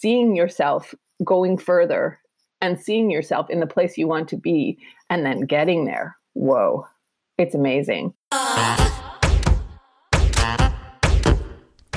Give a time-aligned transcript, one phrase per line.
[0.00, 2.18] seeing yourself going further
[2.62, 4.78] and seeing yourself in the place you want to be
[5.10, 6.16] and then getting there.
[6.32, 6.86] Whoa,
[7.36, 8.14] it's amazing.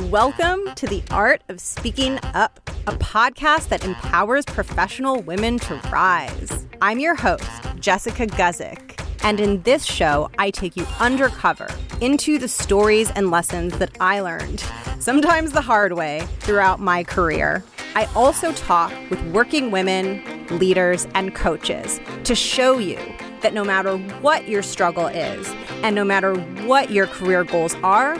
[0.10, 6.68] Welcome to the Art of Speaking Up, a podcast that empowers professional women to rise.
[6.82, 7.50] I'm your host,
[7.80, 9.00] Jessica Guzik.
[9.24, 11.70] And in this show, I take you undercover
[12.02, 14.60] into the stories and lessons that I learned,
[15.00, 17.64] sometimes the hard way, throughout my career.
[17.96, 22.97] I also talk with working women, leaders, and coaches to show you
[23.42, 25.47] that no matter what your struggle is,
[25.83, 26.33] and no matter
[26.66, 28.18] what your career goals are,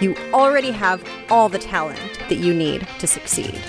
[0.00, 3.60] you already have all the talent that you need to succeed.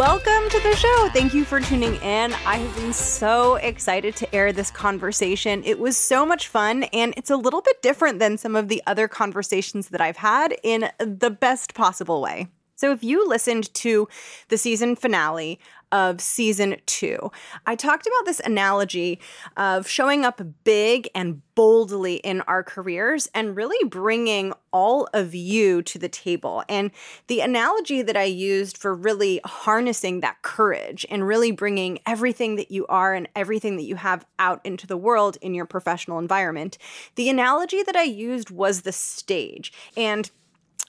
[0.00, 1.10] Welcome to the show.
[1.12, 2.32] Thank you for tuning in.
[2.46, 5.62] I have been so excited to air this conversation.
[5.62, 8.82] It was so much fun, and it's a little bit different than some of the
[8.86, 12.48] other conversations that I've had in the best possible way.
[12.76, 14.08] So, if you listened to
[14.48, 15.60] the season finale
[15.92, 17.30] of season two.
[17.66, 19.20] I talked about this analogy
[19.56, 25.82] of showing up big and boldly in our careers and really bringing all of you
[25.82, 26.64] to the table.
[26.68, 26.90] And
[27.26, 32.70] the analogy that I used for really harnessing that courage and really bringing everything that
[32.70, 36.78] you are and everything that you have out into the world in your professional environment,
[37.16, 39.72] the analogy that I used was the stage.
[39.96, 40.30] And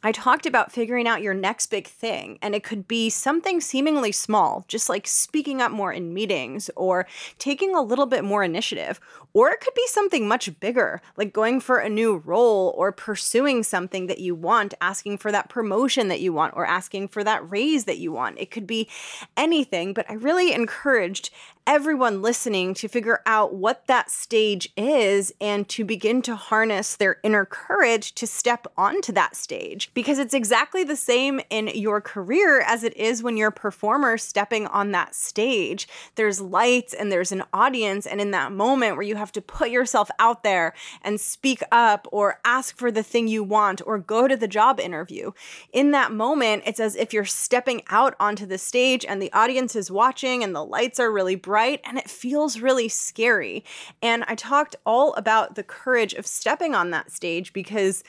[0.03, 4.11] I talked about figuring out your next big thing, and it could be something seemingly
[4.11, 7.05] small, just like speaking up more in meetings or
[7.37, 8.99] taking a little bit more initiative.
[9.33, 13.63] Or it could be something much bigger, like going for a new role or pursuing
[13.63, 17.49] something that you want, asking for that promotion that you want, or asking for that
[17.49, 18.39] raise that you want.
[18.39, 18.89] It could be
[19.37, 21.29] anything, but I really encouraged
[21.67, 27.17] everyone listening to figure out what that stage is and to begin to harness their
[27.23, 29.91] inner courage to step onto that stage.
[29.93, 34.17] Because it's exactly the same in your career as it is when you're a performer
[34.17, 35.87] stepping on that stage.
[36.15, 39.69] There's lights and there's an audience, and in that moment where you have to put
[39.69, 44.27] yourself out there and speak up or ask for the thing you want or go
[44.27, 45.31] to the job interview,
[45.71, 49.75] in that moment, it's as if you're stepping out onto the stage and the audience
[49.75, 51.81] is watching and the lights are really bright right?
[51.83, 53.63] And it feels really scary.
[54.01, 58.03] And I talked all about the courage of stepping on that stage because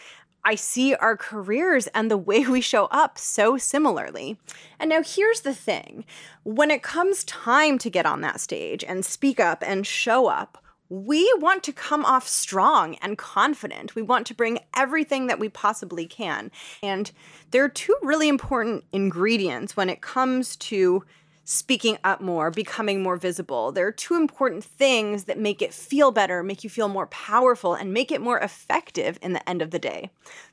[0.44, 4.38] I see our careers and the way we show up so similarly.
[4.78, 6.04] And now here's the thing
[6.42, 10.58] when it comes time to get on that stage and speak up and show up,
[10.88, 13.94] we want to come off strong and confident.
[13.94, 16.50] We want to bring everything that we possibly can.
[16.82, 17.10] And
[17.50, 21.04] there are two really important ingredients when it comes to
[21.44, 23.72] speaking up more, becoming more visible.
[23.72, 27.74] There are two important things that make it feel better, make you feel more powerful,
[27.74, 30.10] and make it more effective in the end of the day.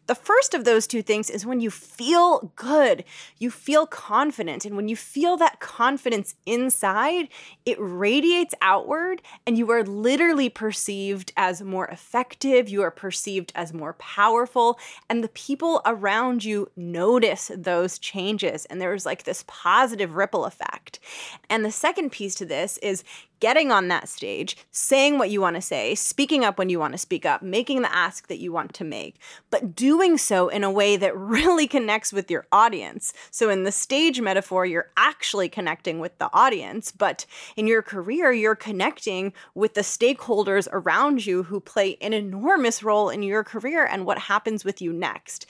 [0.09, 3.03] The first of those two things is when you feel good,
[3.37, 4.65] you feel confident.
[4.65, 7.27] And when you feel that confidence inside,
[7.63, 13.71] it radiates outward, and you are literally perceived as more effective, you are perceived as
[13.71, 14.79] more powerful,
[15.11, 18.65] and the people around you notice those changes.
[18.65, 20.99] And there's like this positive ripple effect.
[21.51, 23.03] And the second piece to this is
[23.39, 26.93] getting on that stage, saying what you want to say, speaking up when you want
[26.93, 29.15] to speak up, making the ask that you want to make,
[29.49, 33.13] but doing so in a way that really connects with your audience.
[33.31, 38.31] So, in the stage metaphor, you're actually connecting with the audience, but in your career,
[38.31, 43.85] you're connecting with the stakeholders around you who play an enormous role in your career
[43.85, 45.45] and what happens with you next.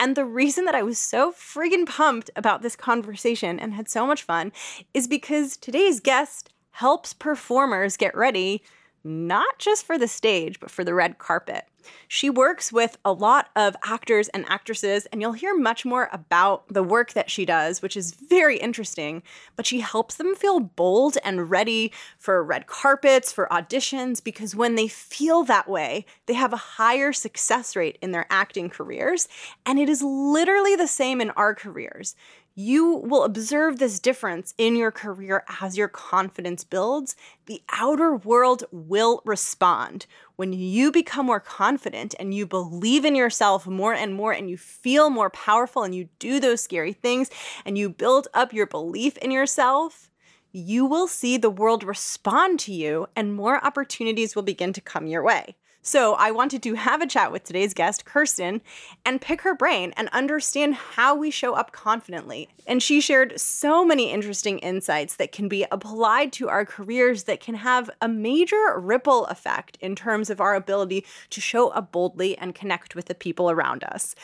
[0.00, 4.06] And the reason that I was so friggin' pumped about this conversation and had so
[4.06, 4.52] much fun
[4.92, 8.62] is because today's guest helps performers get ready
[9.04, 11.66] not just for the stage, but for the red carpet.
[12.08, 16.66] She works with a lot of actors and actresses, and you'll hear much more about
[16.72, 19.22] the work that she does, which is very interesting.
[19.54, 24.74] But she helps them feel bold and ready for red carpets, for auditions, because when
[24.74, 29.28] they feel that way, they have a higher success rate in their acting careers.
[29.66, 32.16] And it is literally the same in our careers
[32.54, 37.16] you will observe this difference in your career as your confidence builds.
[37.46, 40.06] The outer world will respond.
[40.36, 44.56] When you become more confident and you believe in yourself more and more, and you
[44.56, 47.28] feel more powerful, and you do those scary things,
[47.64, 50.10] and you build up your belief in yourself,
[50.52, 55.08] you will see the world respond to you, and more opportunities will begin to come
[55.08, 55.56] your way.
[55.86, 58.62] So I wanted to have a chat with today's guest, Kirsten,
[59.04, 62.48] and pick her brain and understand how we show up confidently.
[62.66, 67.40] And she shared so many interesting insights that can be applied to our careers that
[67.40, 72.38] can have a major ripple effect in terms of our ability to show up boldly
[72.38, 74.14] and connect with the people around us.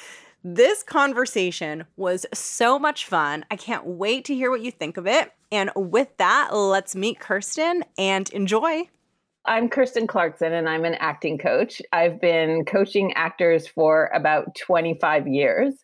[0.43, 3.45] This conversation was so much fun.
[3.51, 5.35] I can't wait to hear what you think of it.
[5.53, 8.89] And with that, let's meet Kirsten and enjoy.
[9.51, 11.83] I'm Kirsten Clarkson, and I'm an acting coach.
[11.93, 15.75] I've been coaching actors for about 25 years,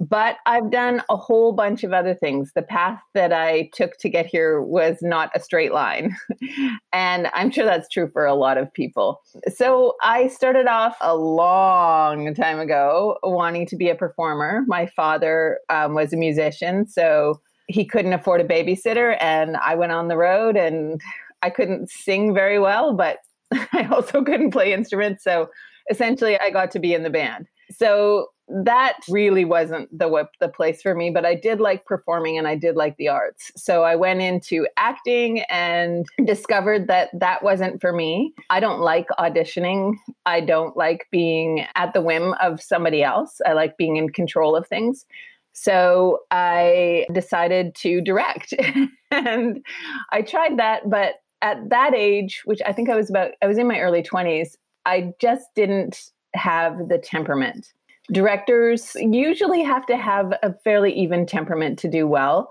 [0.00, 2.52] but I've done a whole bunch of other things.
[2.54, 6.16] The path that I took to get here was not a straight line.
[6.94, 9.20] and I'm sure that's true for a lot of people.
[9.56, 14.64] So I started off a long time ago wanting to be a performer.
[14.66, 19.92] My father um, was a musician, so he couldn't afford a babysitter, and I went
[19.92, 21.00] on the road and
[21.42, 23.18] I couldn't sing very well, but
[23.72, 25.24] I also couldn't play instruments.
[25.24, 25.48] So
[25.90, 27.48] essentially, I got to be in the band.
[27.70, 32.46] So that really wasn't the the place for me, but I did like performing and
[32.46, 33.50] I did like the arts.
[33.56, 38.34] So I went into acting and discovered that that wasn't for me.
[38.50, 39.94] I don't like auditioning.
[40.26, 43.40] I don't like being at the whim of somebody else.
[43.46, 45.06] I like being in control of things.
[45.54, 48.54] So I decided to direct.
[49.10, 49.64] and
[50.10, 53.58] I tried that, but at that age, which I think I was about, I was
[53.58, 54.56] in my early 20s,
[54.86, 57.66] I just didn't have the temperament.
[58.10, 62.48] Directors usually have to have a fairly even temperament to do well.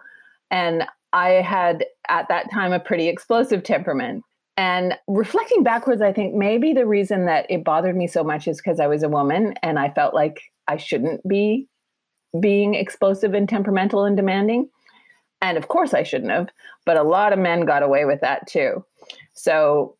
[0.50, 4.24] And I had at that time a pretty explosive temperament.
[4.58, 8.58] And reflecting backwards, I think maybe the reason that it bothered me so much is
[8.58, 11.68] because I was a woman and I felt like I shouldn't be
[12.40, 14.70] being explosive and temperamental and demanding.
[15.42, 16.50] And of course, I shouldn't have,
[16.86, 18.86] but a lot of men got away with that too.
[19.34, 19.96] So,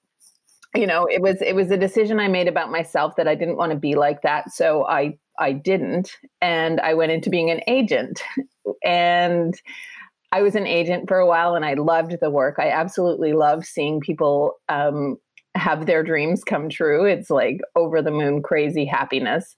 [0.76, 3.58] you know, it was it was a decision I made about myself that I didn't
[3.58, 4.52] want to be like that.
[4.52, 6.12] So I I didn't,
[6.42, 8.22] and I went into being an agent,
[8.84, 9.54] and
[10.32, 12.56] I was an agent for a while, and I loved the work.
[12.60, 15.18] I absolutely love seeing people um,
[15.56, 17.06] have their dreams come true.
[17.06, 19.56] It's like over the moon, crazy happiness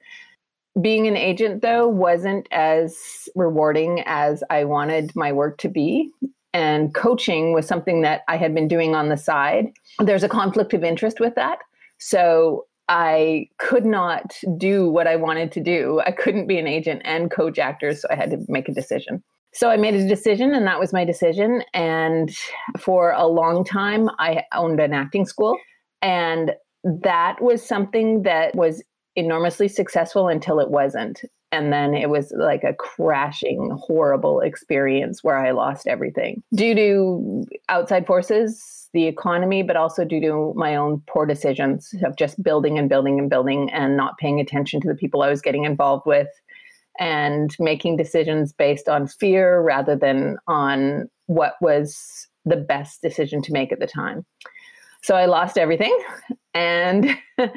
[0.81, 2.98] being an agent though wasn't as
[3.36, 6.10] rewarding as I wanted my work to be.
[6.54, 9.72] And coaching was something that I had been doing on the side.
[10.00, 11.60] There's a conflict of interest with that.
[11.98, 16.02] So I could not do what I wanted to do.
[16.06, 18.02] I couldn't be an agent and coach actors.
[18.02, 19.24] So I had to make a decision.
[19.54, 21.64] So I made a decision, and that was my decision.
[21.74, 22.36] And
[22.80, 25.56] for a long time, I owned an acting school.
[26.02, 26.54] And
[26.84, 28.84] that was something that was
[29.15, 31.21] enormously successful until it wasn't.
[31.51, 37.45] And then it was like a crashing, horrible experience where I lost everything due to
[37.69, 42.80] outside forces, the economy, but also due to my own poor decisions of just building
[42.80, 46.07] and building and building and not paying attention to the people I was getting involved
[46.07, 46.27] with
[47.00, 53.54] and making decisions based on fear rather than on what was the best decision to
[53.54, 54.25] make at the time.
[55.03, 55.97] So I lost everything
[56.53, 57.17] and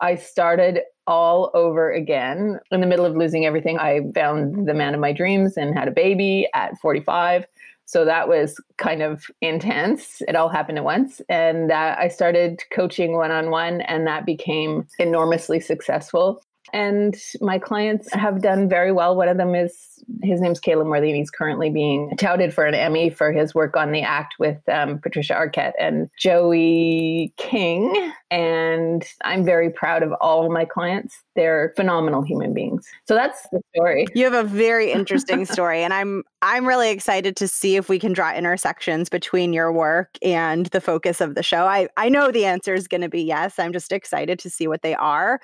[0.00, 2.58] I started all over again.
[2.70, 5.86] In the middle of losing everything, I found the man of my dreams and had
[5.86, 7.44] a baby at 45.
[7.84, 10.22] So that was kind of intense.
[10.26, 11.20] It all happened at once.
[11.28, 16.42] And uh, I started coaching one on one, and that became enormously successful.
[16.72, 19.16] And my clients have done very well.
[19.16, 23.10] One of them is his name's Caleb and he's currently being touted for an Emmy
[23.10, 28.12] for his work on The Act with um, Patricia Arquette and Joey King.
[28.30, 31.22] And I'm very proud of all of my clients.
[31.36, 32.86] They're phenomenal human beings.
[33.06, 34.06] So that's the story.
[34.14, 37.98] You have a very interesting story, and I'm I'm really excited to see if we
[37.98, 41.64] can draw intersections between your work and the focus of the show.
[41.64, 43.58] I I know the answer is going to be yes.
[43.58, 45.40] I'm just excited to see what they are.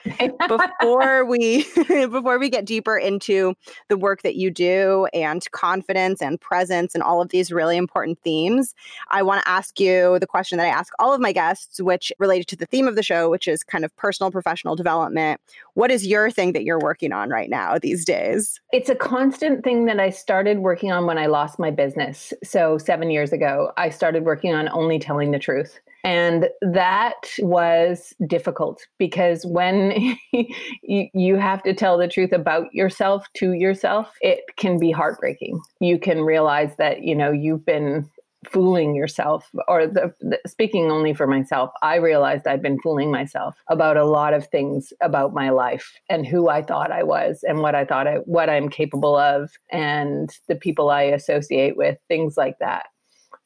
[0.47, 3.55] before we before we get deeper into
[3.89, 8.19] the work that you do and confidence and presence and all of these really important
[8.21, 8.75] themes,
[9.09, 12.13] I want to ask you the question that I ask all of my guests, which
[12.19, 15.41] related to the theme of the show, which is kind of personal professional development.
[15.75, 18.61] What is your thing that you're working on right now these days?
[18.73, 22.33] It's a constant thing that I started working on when I lost my business.
[22.43, 25.79] So, seven years ago, I started working on only telling the truth.
[26.03, 30.17] And that was difficult because when
[30.83, 35.61] you, have to tell the truth about yourself to yourself, it can be heartbreaking.
[35.81, 38.09] You can realize that, you know, you've been
[38.49, 43.55] fooling yourself or the, the, speaking only for myself i realized i'd been fooling myself
[43.69, 47.59] about a lot of things about my life and who i thought i was and
[47.59, 52.39] what i thought i what i'm capable of and the people i associate with things
[52.39, 52.87] like that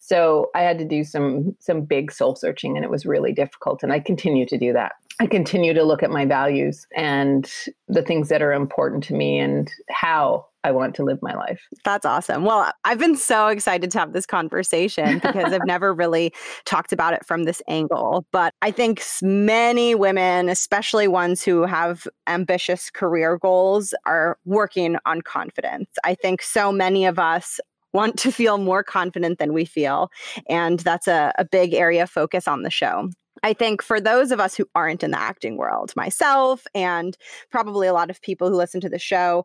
[0.06, 3.82] so I had to do some some big soul searching and it was really difficult
[3.82, 4.92] and I continue to do that.
[5.18, 7.50] I continue to look at my values and
[7.88, 11.68] the things that are important to me and how I want to live my life.
[11.84, 12.44] That's awesome.
[12.44, 16.32] Well, I've been so excited to have this conversation because I've never really
[16.64, 18.26] talked about it from this angle.
[18.32, 25.20] But I think many women, especially ones who have ambitious career goals, are working on
[25.20, 25.90] confidence.
[26.02, 27.60] I think so many of us
[27.92, 30.10] want to feel more confident than we feel.
[30.48, 33.10] And that's a, a big area of focus on the show.
[33.42, 37.16] I think for those of us who aren't in the acting world, myself and
[37.50, 39.44] probably a lot of people who listen to the show,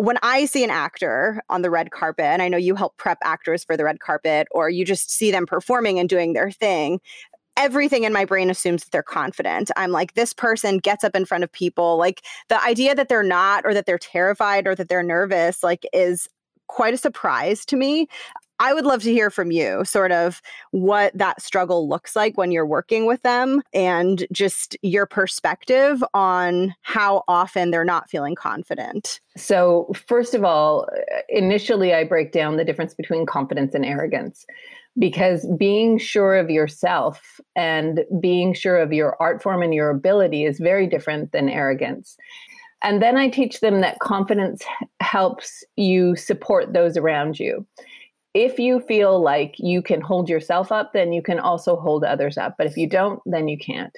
[0.00, 3.18] when I see an actor on the red carpet, and I know you help prep
[3.22, 7.00] actors for the red carpet, or you just see them performing and doing their thing,
[7.56, 9.70] everything in my brain assumes that they're confident.
[9.76, 11.98] I'm like, this person gets up in front of people.
[11.98, 15.86] Like the idea that they're not, or that they're terrified, or that they're nervous, like
[15.92, 16.28] is
[16.68, 18.06] quite a surprise to me.
[18.60, 22.52] I would love to hear from you, sort of what that struggle looks like when
[22.52, 29.20] you're working with them and just your perspective on how often they're not feeling confident.
[29.36, 34.44] So, first of all, uh, initially, I break down the difference between confidence and arrogance
[34.98, 40.44] because being sure of yourself and being sure of your art form and your ability
[40.44, 42.16] is very different than arrogance.
[42.82, 44.62] And then I teach them that confidence
[45.00, 47.66] helps you support those around you.
[48.34, 52.38] If you feel like you can hold yourself up, then you can also hold others
[52.38, 52.54] up.
[52.56, 53.96] But if you don't, then you can't.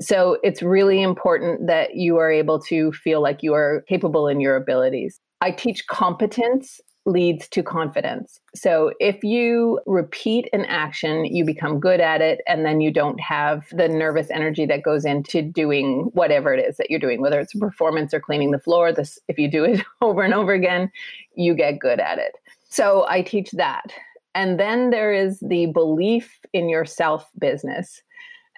[0.00, 4.40] So it's really important that you are able to feel like you are capable in
[4.40, 5.20] your abilities.
[5.40, 8.40] I teach competence leads to confidence.
[8.54, 13.20] So if you repeat an action, you become good at it, and then you don't
[13.20, 17.40] have the nervous energy that goes into doing whatever it is that you're doing, whether
[17.40, 18.92] it's a performance or cleaning the floor.
[18.92, 20.90] This, if you do it over and over again,
[21.34, 22.32] you get good at it.
[22.74, 23.92] So I teach that.
[24.34, 28.02] And then there is the belief in yourself business.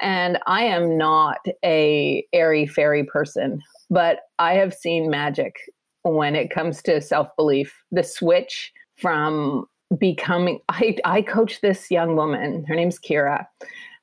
[0.00, 5.56] And I am not a airy fairy person, but I have seen magic
[6.02, 7.74] when it comes to self belief.
[7.92, 9.66] The switch from
[9.98, 13.44] becoming, I, I coach this young woman, her name's Kira,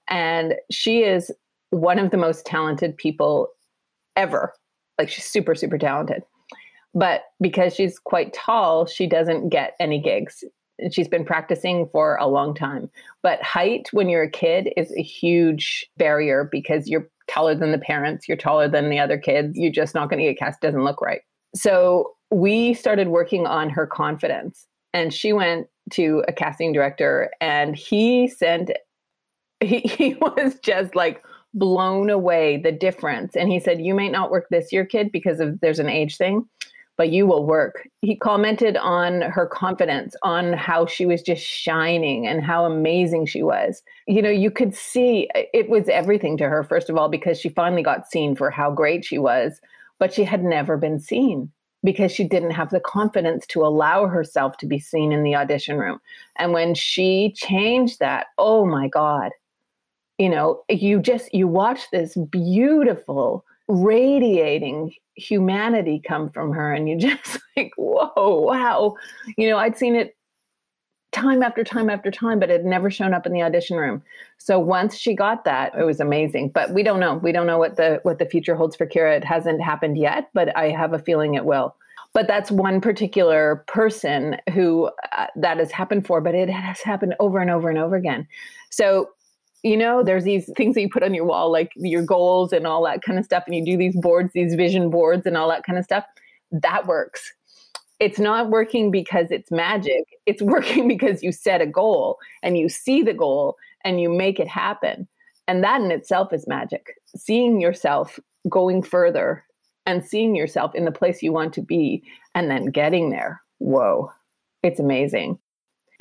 [0.10, 1.32] and she is
[1.72, 3.48] one of the most talented people
[4.16, 4.54] ever.
[5.00, 6.22] Like she's super, super talented.
[6.94, 10.44] But because she's quite tall, she doesn't get any gigs.
[10.92, 12.90] She's been practicing for a long time.
[13.22, 17.78] But height, when you're a kid, is a huge barrier because you're taller than the
[17.78, 19.58] parents, you're taller than the other kids.
[19.58, 20.62] You're just not going to get cast.
[20.62, 21.22] Doesn't look right.
[21.56, 27.76] So we started working on her confidence, and she went to a casting director, and
[27.76, 28.72] he sent.
[29.62, 31.24] He, he was just like
[31.54, 35.40] blown away the difference and he said you may not work this year kid because
[35.40, 36.44] of there's an age thing
[37.04, 37.90] but you will work.
[38.00, 43.44] He commented on her confidence, on how she was just shining and how amazing she
[43.44, 43.84] was.
[44.08, 47.42] You know, you could see uh, it was everything to her, first of all, because
[47.42, 49.60] she finally got seen for how great she was,
[50.00, 51.52] but she had never been seen
[51.84, 55.78] because she didn't have the confidence to allow herself to be seen in the audition
[55.78, 56.00] room.
[56.38, 59.32] And when she changed that, oh my God,
[60.18, 66.98] you know, you just, you watch this beautiful, radiating humanity come from her and you
[66.98, 68.96] just like whoa wow.
[69.38, 70.16] You know i'd seen it
[71.12, 74.02] time after time after time but it had never shown up in the audition room.
[74.40, 77.16] So once she got that it was amazing but we don't know.
[77.16, 79.16] We don't know what the what the future holds for kira.
[79.16, 81.76] It hasn't happened yet but i have a feeling it will.
[82.14, 87.16] But that's one particular person who uh, that has happened for but it has happened
[87.20, 88.28] over and over and over again.
[88.72, 89.10] So
[89.64, 92.68] you know there's these things that you put on your wall like your goals and
[92.68, 95.50] all that kind of stuff and you do these boards these vision boards and all
[95.50, 96.06] that kind of stuff.
[96.52, 97.34] That works.
[98.00, 100.04] It's not working because it's magic.
[100.26, 104.40] It's working because you set a goal and you see the goal and you make
[104.40, 105.08] it happen.
[105.48, 106.96] And that in itself is magic.
[107.16, 109.44] Seeing yourself going further
[109.86, 112.04] and seeing yourself in the place you want to be
[112.36, 113.42] and then getting there.
[113.60, 114.12] Whoa.
[114.62, 115.40] It's amazing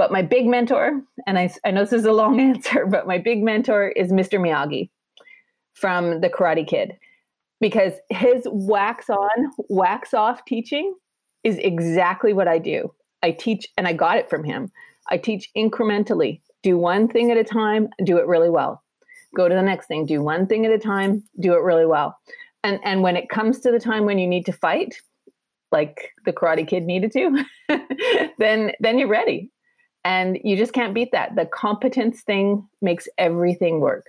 [0.02, 3.18] but my big mentor, and I, I know this is a long answer, but my
[3.18, 4.36] big mentor is Mr.
[4.36, 4.90] Miyagi
[5.74, 6.94] from The Karate Kid
[7.60, 10.92] because his wax on, wax off teaching
[11.44, 12.92] is exactly what I do.
[13.22, 14.72] I teach, and I got it from him.
[15.08, 16.40] I teach incrementally.
[16.64, 18.82] Do one thing at a time, do it really well.
[19.36, 22.18] Go to the next thing, do one thing at a time, do it really well.
[22.64, 24.96] And and when it comes to the time when you need to fight,
[25.70, 27.44] like the karate kid needed to,
[28.38, 29.52] then then you're ready
[30.04, 31.36] and you just can't beat that.
[31.36, 34.06] The competence thing makes everything work.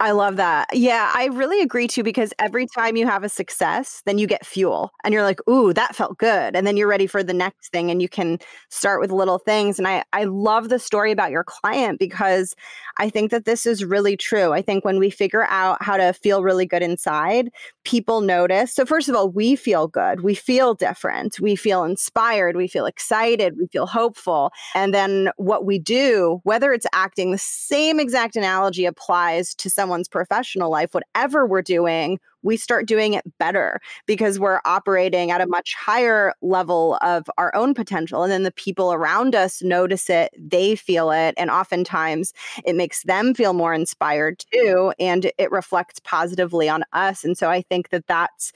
[0.00, 0.68] I love that.
[0.72, 4.46] Yeah, I really agree too because every time you have a success, then you get
[4.46, 6.54] fuel and you're like, ooh, that felt good.
[6.54, 8.38] And then you're ready for the next thing and you can
[8.70, 9.76] start with little things.
[9.76, 12.54] And I, I love the story about your client because
[12.98, 14.52] I think that this is really true.
[14.52, 17.50] I think when we figure out how to feel really good inside,
[17.84, 18.72] people notice.
[18.72, 20.20] So, first of all, we feel good.
[20.20, 21.40] We feel different.
[21.40, 22.56] We feel inspired.
[22.56, 23.56] We feel excited.
[23.58, 24.52] We feel hopeful.
[24.74, 29.87] And then what we do, whether it's acting, the same exact analogy applies to some
[29.88, 35.40] someone's professional life, whatever we're doing, we start doing it better because we're operating at
[35.40, 38.22] a much higher level of our own potential.
[38.22, 41.34] And then the people around us notice it, they feel it.
[41.38, 42.34] And oftentimes
[42.66, 44.92] it makes them feel more inspired too.
[45.00, 47.24] And it reflects positively on us.
[47.24, 48.52] And so I think that that's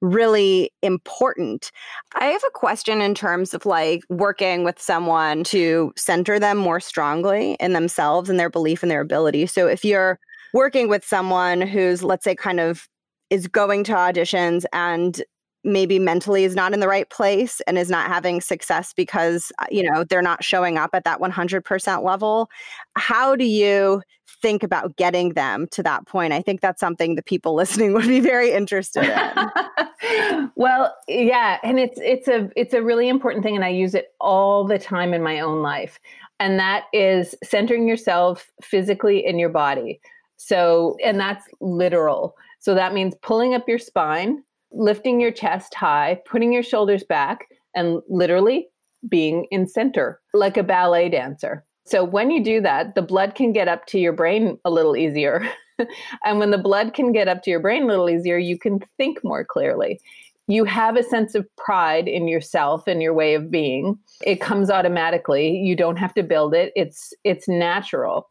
[0.00, 1.70] really important.
[2.16, 6.80] I have a question in terms of like working with someone to center them more
[6.80, 9.46] strongly in themselves and their belief and their ability.
[9.46, 10.18] So if you're
[10.52, 12.88] working with someone who's, let's say, kind of
[13.30, 15.22] is going to auditions and
[15.64, 19.66] maybe mentally is not in the right place and is not having success because uh,
[19.70, 22.50] you know they're not showing up at that 100% level
[22.96, 24.02] how do you
[24.40, 26.32] think about getting them to that point?
[26.32, 29.50] I think that's something the people listening would be very interested in.
[30.56, 34.08] Well yeah and it's it's a it's a really important thing and i use it
[34.20, 36.00] all the time in my own life
[36.40, 40.00] and that is centering yourself physically in your body
[40.44, 42.34] so, and that's literal.
[42.58, 47.46] So that means pulling up your spine, lifting your chest high, putting your shoulders back,
[47.76, 48.66] and literally
[49.08, 51.64] being in center like a ballet dancer.
[51.84, 54.96] So when you do that, the blood can get up to your brain a little
[54.96, 55.48] easier.
[56.24, 58.80] and when the blood can get up to your brain a little easier, you can
[58.96, 60.00] think more clearly.
[60.48, 63.96] You have a sense of pride in yourself and your way of being.
[64.26, 65.50] It comes automatically.
[65.50, 66.72] You don't have to build it.
[66.74, 68.28] It's it's natural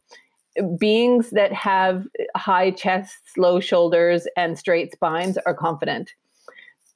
[0.77, 2.05] beings that have
[2.35, 6.11] high chests, low shoulders, and straight spines are confident.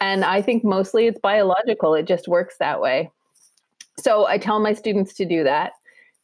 [0.02, 3.12] And I think mostly it's biological, it just works that way.
[3.98, 5.74] So I tell my students to do that.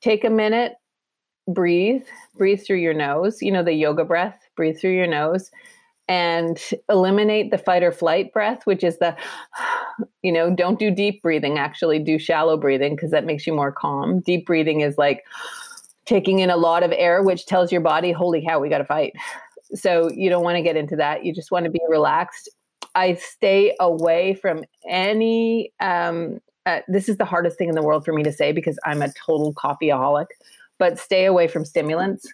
[0.02, 0.74] Take a minute,
[1.48, 2.04] breathe,
[2.36, 5.52] breathe through your nose, you know, the yoga breath, breathe through your nose,
[6.10, 6.60] and
[6.90, 9.16] eliminate the fight or flight breath, which is the,
[10.22, 13.72] you know, don't do deep breathing, actually, do shallow breathing because that makes you more
[13.72, 14.20] calm.
[14.20, 15.24] Deep breathing is like,
[16.06, 18.86] taking in a lot of air, which tells your body, holy cow, we got to
[18.86, 19.14] fight.
[19.74, 21.24] So you don't want to get into that.
[21.24, 22.50] You just want to be relaxed.
[22.96, 28.04] I stay away from any, um, uh, this is the hardest thing in the world
[28.04, 30.28] for me to say because I'm a total coffeeaholic,
[30.78, 32.28] but stay away from stimulants.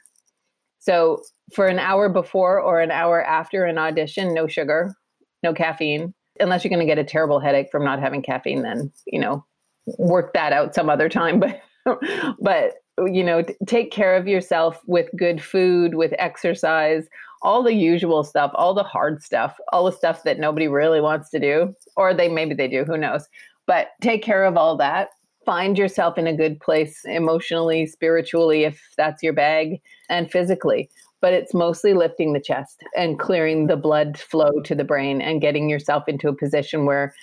[0.80, 1.21] So
[1.53, 4.95] for an hour before or an hour after an audition, no sugar,
[5.43, 8.91] no caffeine, unless you're going to get a terrible headache from not having caffeine, then,
[9.06, 9.45] you know,
[9.97, 11.43] work that out some other time.
[11.86, 12.01] But,
[12.41, 12.73] but
[13.05, 17.07] you know, take care of yourself with good food, with exercise,
[17.41, 21.29] all the usual stuff, all the hard stuff, all the stuff that nobody really wants
[21.29, 23.27] to do, or they maybe they do, who knows.
[23.67, 25.10] But take care of all that.
[25.45, 29.79] Find yourself in a good place emotionally, spiritually, if that's your bag,
[30.10, 30.89] and physically.
[31.21, 35.41] But it's mostly lifting the chest and clearing the blood flow to the brain and
[35.41, 37.13] getting yourself into a position where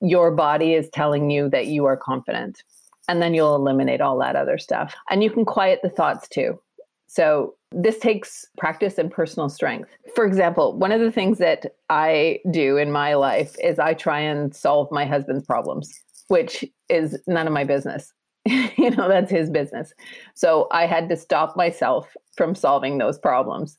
[0.00, 2.62] your body is telling you that you are confident
[3.08, 4.94] and then you'll eliminate all that other stuff.
[5.10, 6.58] And you can quiet the thoughts too.
[7.06, 9.90] So this takes practice and personal strength.
[10.14, 14.20] For example, one of the things that I do in my life is I try
[14.20, 15.92] and solve my husband's problems,
[16.28, 18.12] which is none of my business.
[18.46, 19.92] you know, that's his business.
[20.34, 23.78] So I had to stop myself from solving those problems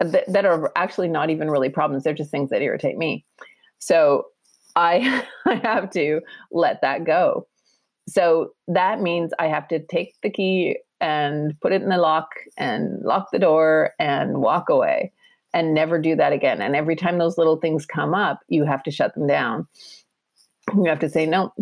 [0.00, 2.04] that, that are actually not even really problems.
[2.04, 3.24] They're just things that irritate me.
[3.78, 4.26] So
[4.76, 7.46] I, I have to let that go
[8.08, 12.28] so that means I have to take the key and put it in the lock
[12.56, 15.12] and lock the door and walk away
[15.52, 16.62] and never do that again.
[16.62, 19.66] And every time those little things come up, you have to shut them down.
[20.74, 21.52] You have to say, no,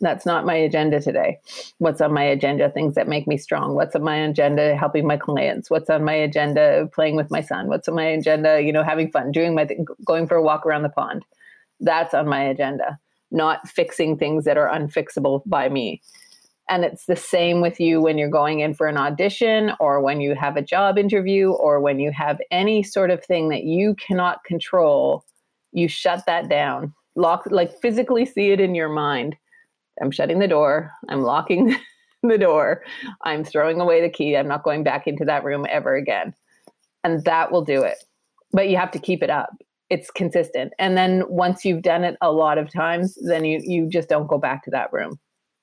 [0.00, 1.38] that's not my agenda today.
[1.78, 2.70] What's on my agenda?
[2.70, 3.74] Things that make me strong.
[3.74, 4.76] What's on my agenda?
[4.76, 5.68] Helping my clients.
[5.68, 6.88] What's on my agenda?
[6.94, 7.66] Playing with my son.
[7.66, 8.60] What's on my agenda?
[8.62, 9.68] You know, having fun, doing my
[10.04, 11.24] going for a walk around the pond.
[11.80, 13.00] That's on my agenda
[13.32, 16.00] not fixing things that are unfixable by me.
[16.68, 20.20] And it's the same with you when you're going in for an audition or when
[20.20, 23.94] you have a job interview or when you have any sort of thing that you
[23.96, 25.24] cannot control,
[25.72, 26.94] you shut that down.
[27.16, 29.36] Lock like physically see it in your mind.
[30.00, 30.92] I'm shutting the door.
[31.08, 31.76] I'm locking
[32.22, 32.84] the door.
[33.22, 34.36] I'm throwing away the key.
[34.36, 36.32] I'm not going back into that room ever again.
[37.04, 37.98] And that will do it.
[38.52, 39.50] But you have to keep it up
[39.92, 40.72] it's consistent.
[40.78, 44.26] And then once you've done it a lot of times, then you you just don't
[44.26, 45.20] go back to that room.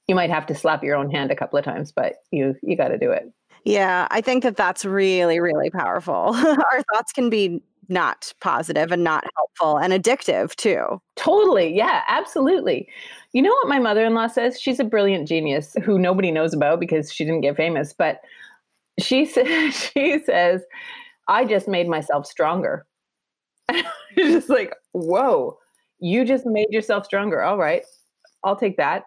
[0.07, 2.77] You might have to slap your own hand a couple of times, but you you
[2.77, 3.33] got to do it.
[3.65, 6.13] Yeah, I think that that's really, really powerful.
[6.35, 11.01] Our thoughts can be not positive and not helpful and addictive too.
[11.15, 11.75] Totally.
[11.75, 12.87] Yeah, absolutely.
[13.33, 14.61] You know what my mother in law says?
[14.61, 17.93] She's a brilliant genius who nobody knows about because she didn't get famous.
[17.93, 18.21] But
[18.99, 20.61] she says, she says,
[21.27, 22.85] I just made myself stronger.
[24.17, 25.57] just like, whoa,
[25.99, 27.41] you just made yourself stronger.
[27.41, 27.83] All right,
[28.43, 29.03] I'll take that.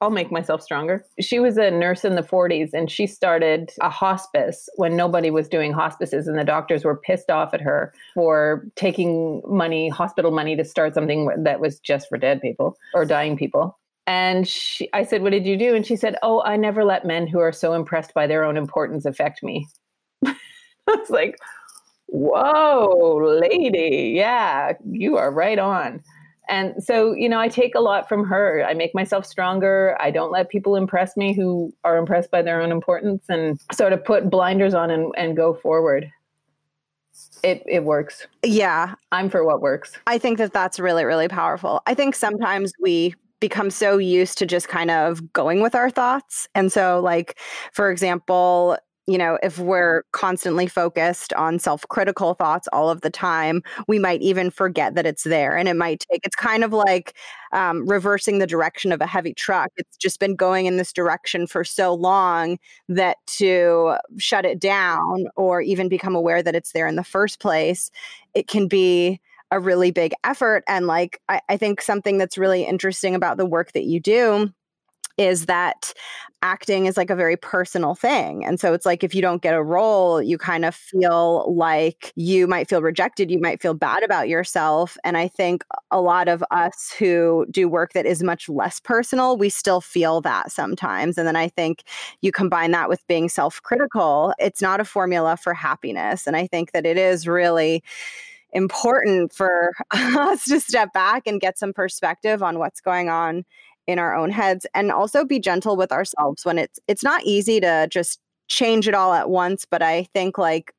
[0.00, 1.04] I'll make myself stronger.
[1.18, 5.48] She was a nurse in the 40s and she started a hospice when nobody was
[5.48, 10.56] doing hospices and the doctors were pissed off at her for taking money, hospital money
[10.56, 13.78] to start something that was just for dead people or dying people.
[14.06, 15.74] And she, I said, What did you do?
[15.74, 18.58] And she said, Oh, I never let men who are so impressed by their own
[18.58, 19.66] importance affect me.
[20.26, 20.34] I
[20.86, 21.38] was like,
[22.14, 24.12] Whoa, lady.
[24.14, 26.00] Yeah, you are right on.
[26.48, 28.64] And so, you know, I take a lot from her.
[28.64, 29.96] I make myself stronger.
[29.98, 33.92] I don't let people impress me who are impressed by their own importance and sort
[33.92, 36.08] of put blinders on and, and go forward.
[37.42, 38.28] It, it works.
[38.44, 38.94] Yeah.
[39.10, 39.98] I'm for what works.
[40.06, 41.82] I think that that's really, really powerful.
[41.86, 46.48] I think sometimes we become so used to just kind of going with our thoughts.
[46.54, 47.40] And so, like,
[47.72, 53.10] for example, you know, if we're constantly focused on self critical thoughts all of the
[53.10, 55.56] time, we might even forget that it's there.
[55.56, 57.14] And it might take, it's kind of like
[57.52, 59.70] um, reversing the direction of a heavy truck.
[59.76, 65.26] It's just been going in this direction for so long that to shut it down
[65.36, 67.90] or even become aware that it's there in the first place,
[68.32, 70.64] it can be a really big effort.
[70.66, 74.50] And like, I, I think something that's really interesting about the work that you do
[75.16, 75.92] is that
[76.42, 78.44] acting is like a very personal thing.
[78.44, 82.12] And so it's like if you don't get a role, you kind of feel like
[82.16, 84.98] you might feel rejected, you might feel bad about yourself.
[85.04, 89.38] And I think a lot of us who do work that is much less personal,
[89.38, 91.16] we still feel that sometimes.
[91.16, 91.84] And then I think
[92.20, 96.26] you combine that with being self critical, it's not a formula for happiness.
[96.26, 97.82] And I think that it is really
[98.52, 103.44] important for us to step back and get some perspective on what's going on
[103.86, 107.60] in our own heads and also be gentle with ourselves when it's it's not easy
[107.60, 110.72] to just change it all at once but i think like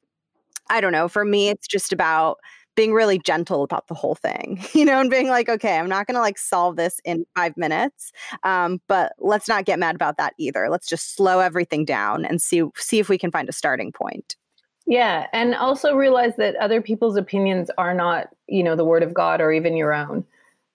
[0.70, 2.38] i don't know for me it's just about
[2.76, 6.08] being really gentle about the whole thing you know and being like okay i'm not
[6.08, 8.12] going to like solve this in five minutes
[8.44, 12.42] um, but let's not get mad about that either let's just slow everything down and
[12.42, 14.36] see see if we can find a starting point
[14.88, 19.14] yeah, and also realize that other people's opinions are not, you know, the word of
[19.14, 20.24] God or even your own.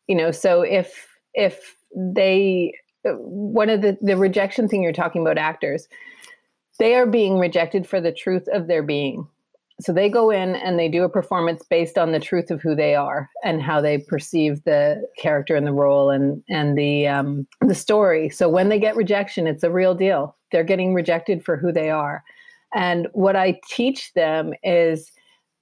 [0.09, 2.73] You know, so if if they
[3.05, 5.89] one of the the rejection thing you're talking about actors,
[6.79, 9.27] they are being rejected for the truth of their being.
[9.81, 12.75] So they go in and they do a performance based on the truth of who
[12.75, 17.47] they are and how they perceive the character and the role and and the um,
[17.63, 18.29] the story.
[18.29, 20.37] So when they get rejection, it's a real deal.
[20.53, 22.23] They're getting rejected for who they are
[22.75, 25.11] and what I teach them is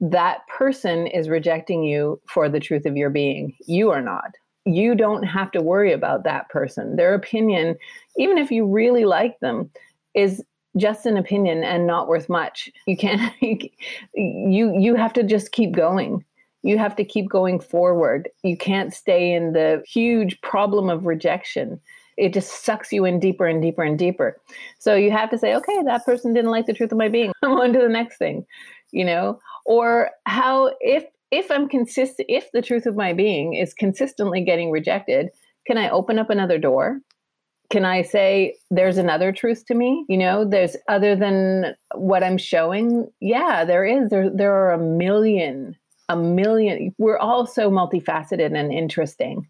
[0.00, 3.56] that person is rejecting you for the truth of your being.
[3.66, 4.30] You are not.
[4.68, 6.96] You don't have to worry about that person.
[6.96, 7.76] Their opinion,
[8.16, 9.70] even if you really like them,
[10.14, 10.42] is
[10.76, 12.70] just an opinion and not worth much.
[12.86, 16.24] You can't you you have to just keep going.
[16.62, 18.28] You have to keep going forward.
[18.42, 21.80] You can't stay in the huge problem of rejection
[22.18, 24.40] it just sucks you in deeper and deeper and deeper.
[24.78, 27.32] So you have to say, okay, that person didn't like the truth of my being.
[27.42, 28.44] I'm on to the next thing,
[28.90, 29.40] you know?
[29.64, 34.70] Or how if if I'm consistent if the truth of my being is consistently getting
[34.70, 35.28] rejected,
[35.66, 37.00] can I open up another door?
[37.70, 40.06] Can I say there's another truth to me?
[40.08, 43.10] You know, there's other than what I'm showing.
[43.20, 44.08] Yeah, there is.
[44.08, 45.76] There there are a million,
[46.08, 46.94] a million.
[46.96, 49.46] We're all so multifaceted and interesting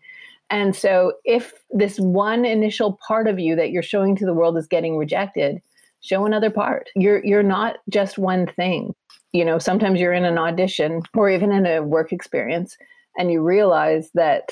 [0.51, 4.57] and so, if this one initial part of you that you're showing to the world
[4.57, 5.61] is getting rejected,
[6.03, 6.89] show another part.
[6.95, 8.95] You're you're not just one thing.
[9.33, 12.77] You know, sometimes you're in an audition or even in a work experience,
[13.17, 14.51] and you realize that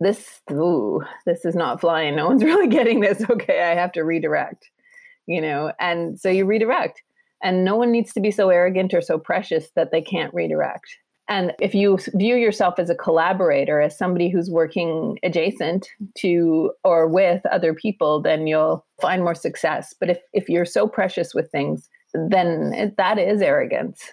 [0.00, 2.16] this ooh, this is not flying.
[2.16, 3.22] No one's really getting this.
[3.28, 4.68] Okay, I have to redirect.
[5.26, 7.02] You know, and so you redirect.
[7.42, 10.86] And no one needs to be so arrogant or so precious that they can't redirect
[11.28, 17.08] and if you view yourself as a collaborator, as somebody who's working adjacent to or
[17.08, 19.94] with other people, then you'll find more success.
[19.98, 24.12] But if, if you're so precious with things, then that is arrogance.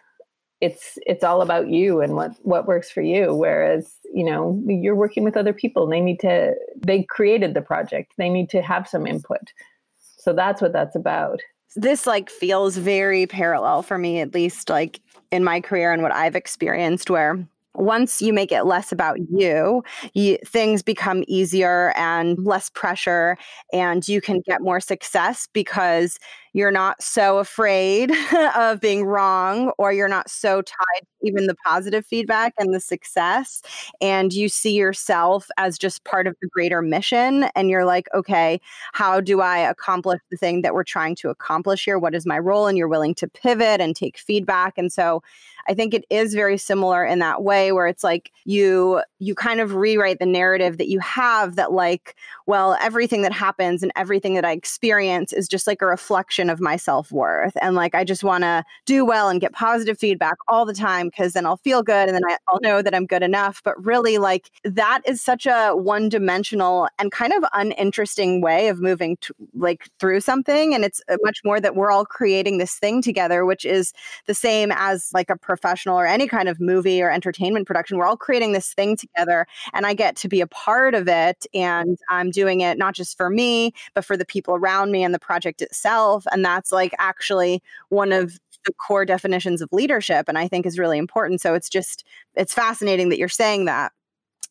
[0.60, 3.36] It's it's all about you and what what works for you.
[3.36, 5.88] Whereas you know you're working with other people.
[5.88, 8.14] They need to they created the project.
[8.18, 9.52] They need to have some input.
[10.00, 11.42] So that's what that's about
[11.76, 15.00] this like feels very parallel for me at least like
[15.32, 19.84] in my career and what I've experienced where once you make it less about you,
[20.14, 23.38] you, things become easier and less pressure
[23.72, 26.20] and you can get more success because
[26.54, 28.12] you're not so afraid
[28.56, 33.62] of being wrong or you're not so tied even the positive feedback and the success
[34.02, 38.60] and you see yourself as just part of the greater mission and you're like okay
[38.94, 42.00] how do i accomplish the thing that we're trying to accomplish here?
[42.00, 42.68] What is my role?
[42.68, 45.22] And you're willing to pivot and take feedback and so
[45.68, 49.62] I think it is very similar in that way where it's like you you kind
[49.62, 52.16] of rewrite the narrative that you have that like
[52.48, 56.60] well everything that happens and everything that I experience is just like a reflection of
[56.60, 60.66] my self-worth and like I just want to do well and get positive feedback all
[60.66, 63.62] the time because then I'll feel good and then I'll know that I'm good enough
[63.64, 69.18] but really like that is such a one-dimensional and kind of uninteresting way of moving
[69.54, 73.46] like through something and it's uh, much more that we're all creating this thing together
[73.46, 73.94] which is
[74.26, 77.98] the same as like a professional or any kind of movie or entertainment production.
[77.98, 81.46] We're all creating this thing together, and I get to be a part of it.
[81.54, 85.14] And I'm doing it not just for me, but for the people around me and
[85.14, 86.26] the project itself.
[86.34, 90.80] And that's like actually one of the core definitions of leadership and i think is
[90.80, 91.42] really important.
[91.42, 93.92] So it's just it's fascinating that you're saying that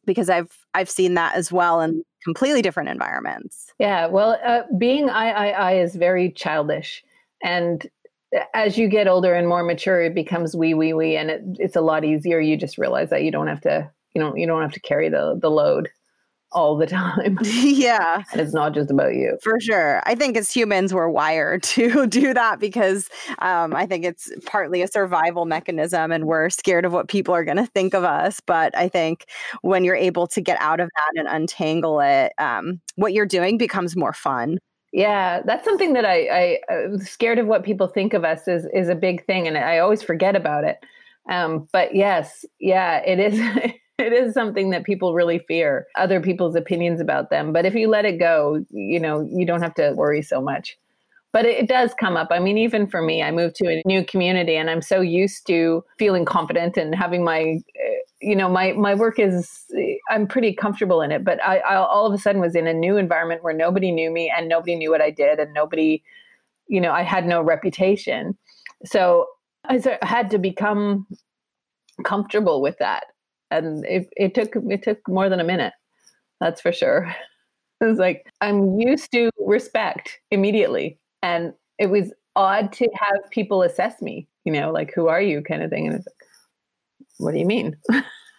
[0.05, 3.73] because i've i've seen that as well in completely different environments.
[3.79, 7.03] Yeah well uh, being iii is very childish
[7.43, 7.89] and
[8.55, 11.77] as you get older and more mature, it becomes we, we, we, and it, it's
[11.77, 12.41] a lot easier.
[12.41, 15.09] You just realize that you don't have to, you know, you don't have to carry
[15.09, 15.91] the the load
[16.53, 17.39] all the time.
[17.43, 18.23] yeah.
[18.33, 19.39] And it's not just about you.
[19.43, 20.03] For sure.
[20.05, 23.09] I think as humans, we're wired to do that because
[23.41, 27.45] um, I think it's partly a survival mechanism and we're scared of what people are
[27.45, 28.41] going to think of us.
[28.41, 29.27] But I think
[29.63, 33.59] when you're able to get out of that and untangle it, um, what you're doing
[33.59, 34.59] becomes more fun.
[34.93, 38.67] Yeah, that's something that I, I uh, scared of what people think of us is
[38.75, 40.85] is a big thing, and I always forget about it.
[41.31, 43.73] Um, but yes, yeah, it is.
[43.99, 47.53] it is something that people really fear other people's opinions about them.
[47.53, 50.77] But if you let it go, you know, you don't have to worry so much.
[51.33, 52.29] But it, does come up.
[52.31, 55.47] I mean, even for me, I moved to a new community, and I'm so used
[55.47, 59.65] to feeling confident and having my uh, you know my my work is
[60.09, 62.73] i'm pretty comfortable in it but I, I, all of a sudden was in a
[62.73, 66.03] new environment where nobody knew me and nobody knew what i did and nobody
[66.69, 68.39] you know i had no reputation
[68.85, 69.27] so
[69.65, 71.07] i had to become
[72.05, 73.07] comfortable with that
[73.53, 75.73] and it, it took it took more than a minute
[76.41, 77.15] that's for sure
[77.81, 83.63] it was like i'm used to respect immediately and it was odd to have people
[83.63, 86.29] assess me you know like who are you kind of thing and it's like
[87.19, 87.77] what do you mean?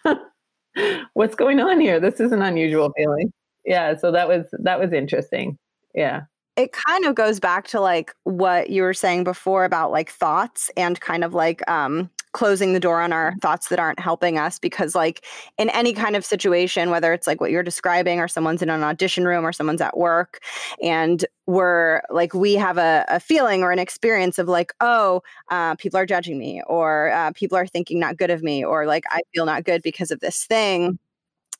[1.14, 2.00] What's going on here?
[2.00, 3.32] This is an unusual feeling.
[3.64, 5.58] Yeah, so that was that was interesting.
[5.94, 6.22] Yeah.
[6.56, 10.70] It kind of goes back to like what you were saying before about like thoughts
[10.76, 14.58] and kind of like um closing the door on our thoughts that aren't helping us
[14.58, 15.24] because like
[15.56, 18.82] in any kind of situation whether it's like what you're describing or someone's in an
[18.82, 20.40] audition room or someone's at work
[20.82, 25.76] and we're like we have a, a feeling or an experience of like oh uh,
[25.76, 29.04] people are judging me or uh, people are thinking not good of me or like
[29.10, 30.98] i feel not good because of this thing.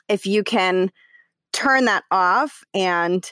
[0.09, 0.91] If you can
[1.53, 3.31] turn that off and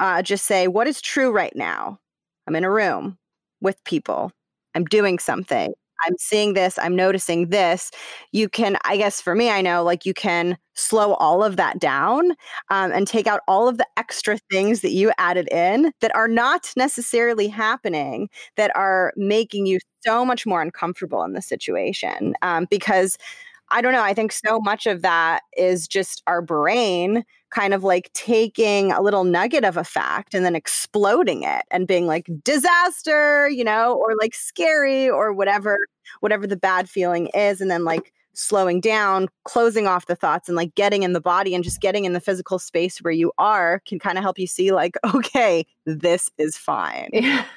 [0.00, 1.98] uh, just say what is true right now?
[2.46, 3.18] I'm in a room
[3.60, 4.32] with people.
[4.74, 5.74] I'm doing something
[6.06, 7.90] I'm seeing this, I'm noticing this.
[8.32, 11.80] You can, I guess for me, I know like you can slow all of that
[11.80, 12.30] down
[12.70, 16.28] um, and take out all of the extra things that you added in that are
[16.28, 22.34] not necessarily happening, that are making you so much more uncomfortable in the situation.
[22.42, 23.18] Um, because
[23.70, 24.02] I don't know.
[24.02, 29.00] I think so much of that is just our brain kind of like taking a
[29.00, 33.94] little nugget of a fact and then exploding it and being like disaster, you know,
[33.94, 35.78] or like scary or whatever,
[36.20, 37.60] whatever the bad feeling is.
[37.60, 41.54] And then like slowing down, closing off the thoughts and like getting in the body
[41.54, 44.46] and just getting in the physical space where you are can kind of help you
[44.46, 47.10] see like, okay, this is fine.
[47.12, 47.44] Yeah.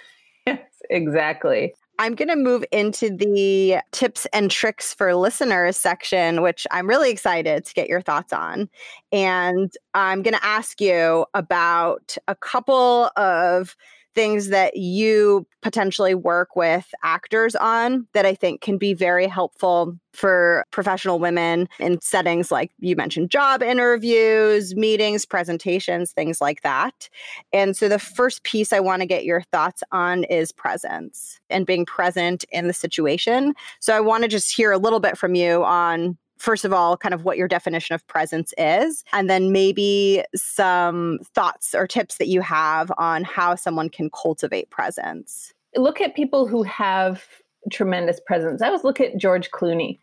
[0.47, 1.75] Yes, exactly.
[1.99, 7.11] I'm going to move into the tips and tricks for listeners section, which I'm really
[7.11, 8.69] excited to get your thoughts on.
[9.11, 13.75] And I'm going to ask you about a couple of
[14.13, 19.95] things that you potentially work with actors on that I think can be very helpful
[20.13, 27.07] for professional women in settings like you mentioned job interviews, meetings, presentations, things like that.
[27.53, 31.65] And so the first piece I want to get your thoughts on is presence and
[31.65, 33.53] being present in the situation.
[33.79, 36.97] So I want to just hear a little bit from you on first of all,
[36.97, 42.17] kind of what your definition of presence is, and then maybe some thoughts or tips
[42.17, 45.53] that you have on how someone can cultivate presence.
[45.75, 47.23] Look at people who have
[47.71, 48.61] tremendous presence.
[48.61, 49.99] I always look at George Clooney.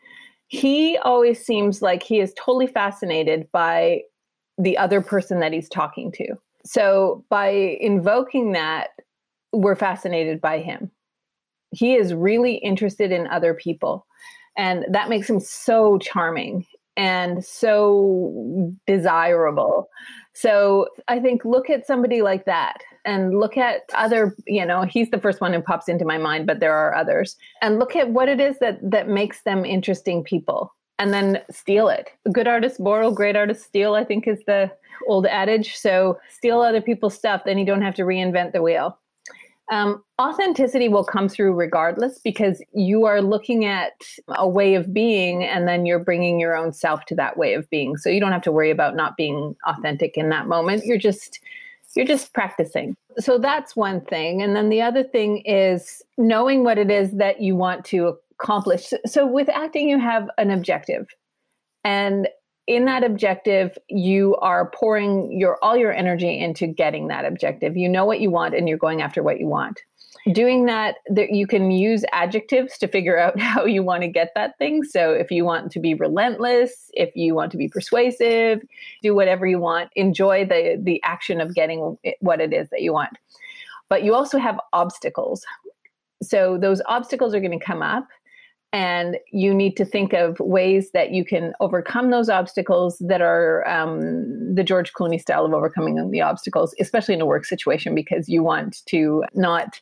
[0.46, 4.02] He always seems like he is totally fascinated by
[4.56, 6.34] the other person that he's talking to.
[6.64, 8.90] So by invoking that
[9.52, 10.90] we're fascinated by him.
[11.70, 14.06] He is really interested in other people.
[14.58, 16.66] And that makes him so charming
[16.98, 19.88] and so desirable.
[20.34, 25.10] So I think look at somebody like that and look at other, you know, he's
[25.10, 27.36] the first one who pops into my mind, but there are others.
[27.62, 31.88] And look at what it is that that makes them interesting people and then steal
[31.88, 32.10] it.
[32.32, 34.70] Good artists borrow, great artists steal, I think is the
[35.06, 35.76] old adage.
[35.76, 38.98] So steal other people's stuff, then you don't have to reinvent the wheel.
[39.70, 43.92] Um, authenticity will come through regardless because you are looking at
[44.28, 47.68] a way of being and then you're bringing your own self to that way of
[47.68, 47.96] being.
[47.98, 50.86] So you don't have to worry about not being authentic in that moment.
[50.86, 51.40] You're just
[51.94, 52.96] you're just practicing.
[53.18, 54.42] So that's one thing.
[54.42, 58.92] And then the other thing is knowing what it is that you want to accomplish.
[59.06, 61.08] So with acting you have an objective.
[61.84, 62.28] And
[62.68, 67.76] in that objective you are pouring your all your energy into getting that objective.
[67.76, 69.80] You know what you want and you're going after what you want.
[70.32, 74.32] Doing that that you can use adjectives to figure out how you want to get
[74.34, 74.84] that thing.
[74.84, 78.60] So if you want to be relentless if you want to be persuasive
[79.02, 79.90] do whatever you want.
[79.96, 83.16] Enjoy the the action of getting what it is that you want.
[83.88, 85.42] But you also have obstacles.
[86.22, 88.06] So those obstacles are going to come up
[88.72, 93.66] and you need to think of ways that you can overcome those obstacles that are
[93.66, 98.28] um, the George Clooney style of overcoming the obstacles, especially in a work situation, because
[98.28, 99.80] you want to not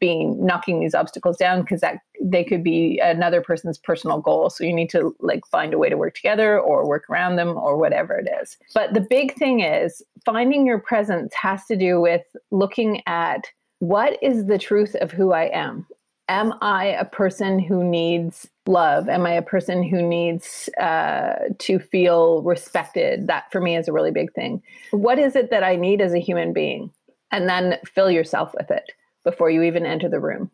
[0.00, 4.50] be knocking these obstacles down because that they could be another person's personal goal.
[4.50, 7.56] So you need to like find a way to work together or work around them
[7.56, 8.56] or whatever it is.
[8.74, 12.22] But the big thing is finding your presence has to do with
[12.52, 13.46] looking at
[13.80, 15.86] what is the truth of who I am
[16.28, 19.08] am I a person who needs love?
[19.08, 23.26] Am I a person who needs uh, to feel respected?
[23.26, 24.62] That for me is a really big thing.
[24.90, 26.90] What is it that I need as a human being?
[27.30, 28.92] And then fill yourself with it
[29.24, 30.50] before you even enter the room.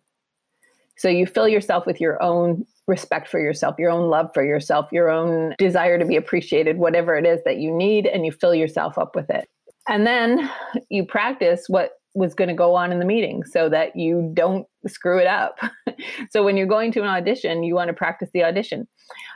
[0.97, 4.89] So you fill yourself with your own respect for yourself, your own love for yourself,
[4.93, 8.55] your own desire to be appreciated, whatever it is that you need, and you fill
[8.55, 9.49] yourself up with it.
[9.89, 10.51] And then
[10.91, 14.67] you practice what was going to go on in the meeting so that you don't
[14.87, 15.59] screw it up.
[16.31, 18.87] so when you're going to an audition, you want to practice the audition.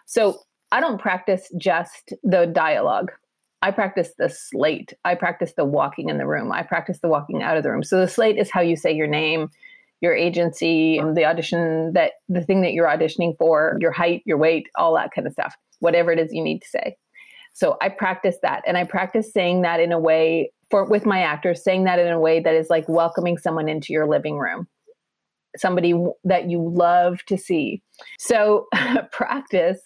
[0.06, 3.10] So I don't practice just the dialogue.
[3.60, 4.92] I practice the slate.
[5.04, 6.52] I practice the walking in the room.
[6.52, 7.82] I practice the walking out of the room.
[7.82, 9.50] So the slate is how you say your name,
[10.00, 14.68] your agency, the audition that the thing that you're auditioning for, your height, your weight,
[14.76, 15.56] all that kind of stuff.
[15.80, 16.96] Whatever it is you need to say.
[17.52, 21.20] So I practice that and I practice saying that in a way for with my
[21.20, 24.68] actors saying that in a way that is like welcoming someone into your living room.
[25.56, 27.82] Somebody that you love to see.
[28.18, 28.66] So
[29.12, 29.80] practice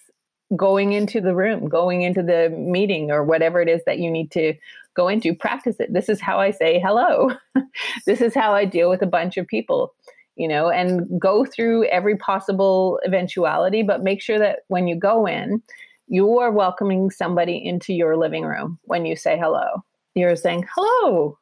[0.55, 4.29] going into the room going into the meeting or whatever it is that you need
[4.31, 4.53] to
[4.95, 5.33] go into.
[5.33, 5.91] Practice it.
[5.91, 7.31] This is how i say hello.
[8.05, 9.95] This is how i deal with a bunch of people
[10.35, 15.27] you know and go through every possible eventuality but make sure that when you go
[15.27, 15.61] in
[16.07, 19.83] you are welcoming somebody into your living room when you say hello
[20.15, 21.37] you're saying hello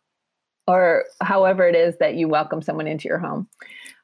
[0.68, 3.48] or however it is that you welcome someone into your home.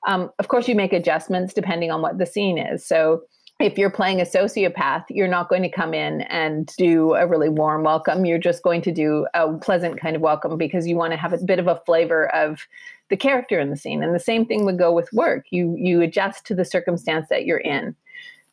[0.05, 2.85] Um, of course, you make adjustments depending on what the scene is.
[2.85, 3.23] So,
[3.59, 7.49] if you're playing a sociopath, you're not going to come in and do a really
[7.49, 8.23] warm welcome.
[8.23, 11.33] You're just going to do a pleasant kind of welcome because you want to have
[11.33, 12.67] a bit of a flavor of
[13.09, 14.03] the character in the scene.
[14.03, 15.45] And the same thing would go with work.
[15.49, 17.95] You you adjust to the circumstance that you're in.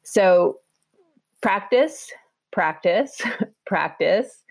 [0.04, 0.58] So,
[1.42, 2.10] practice,
[2.50, 3.20] practice,
[3.66, 4.42] practice.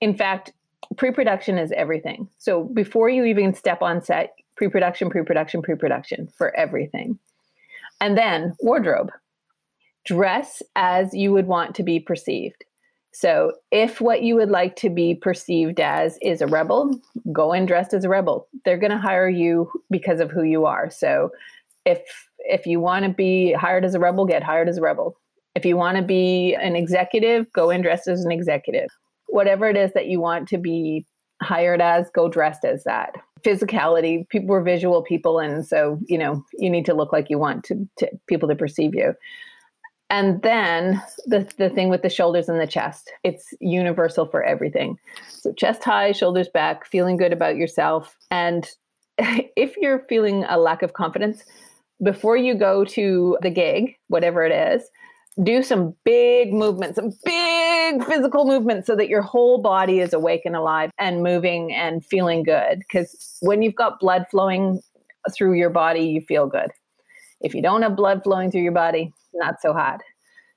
[0.00, 0.54] In fact,
[0.96, 2.28] pre-production is everything.
[2.38, 7.18] So before you even step on set, pre-production, pre-production, pre-production for everything.
[8.00, 9.10] And then wardrobe.
[10.04, 12.64] Dress as you would want to be perceived.
[13.12, 16.98] So if what you would like to be perceived as is a rebel,
[17.30, 18.48] go in dressed as a rebel.
[18.64, 20.90] They're going to hire you because of who you are.
[20.90, 21.30] So
[21.84, 22.00] if
[22.38, 25.16] if you want to be hired as a rebel, get hired as a rebel.
[25.54, 28.88] If you want to be an executive, go in dressed as an executive
[29.32, 31.06] whatever it is that you want to be
[31.42, 33.16] hired as, go dressed as that.
[33.42, 37.38] Physicality, people are visual people, and so you know you need to look like you
[37.38, 39.14] want to, to people to perceive you.
[40.10, 44.96] And then the the thing with the shoulders and the chest, it's universal for everything.
[45.28, 48.68] So chest high, shoulders back, feeling good about yourself, and
[49.18, 51.42] if you're feeling a lack of confidence
[52.02, 54.88] before you go to the gig, whatever it is,
[55.42, 60.42] do some big movements, some big physical movements so that your whole body is awake
[60.44, 62.78] and alive and moving and feeling good.
[62.78, 64.80] Because when you've got blood flowing
[65.34, 66.70] through your body, you feel good.
[67.40, 70.00] If you don't have blood flowing through your body, not so hot.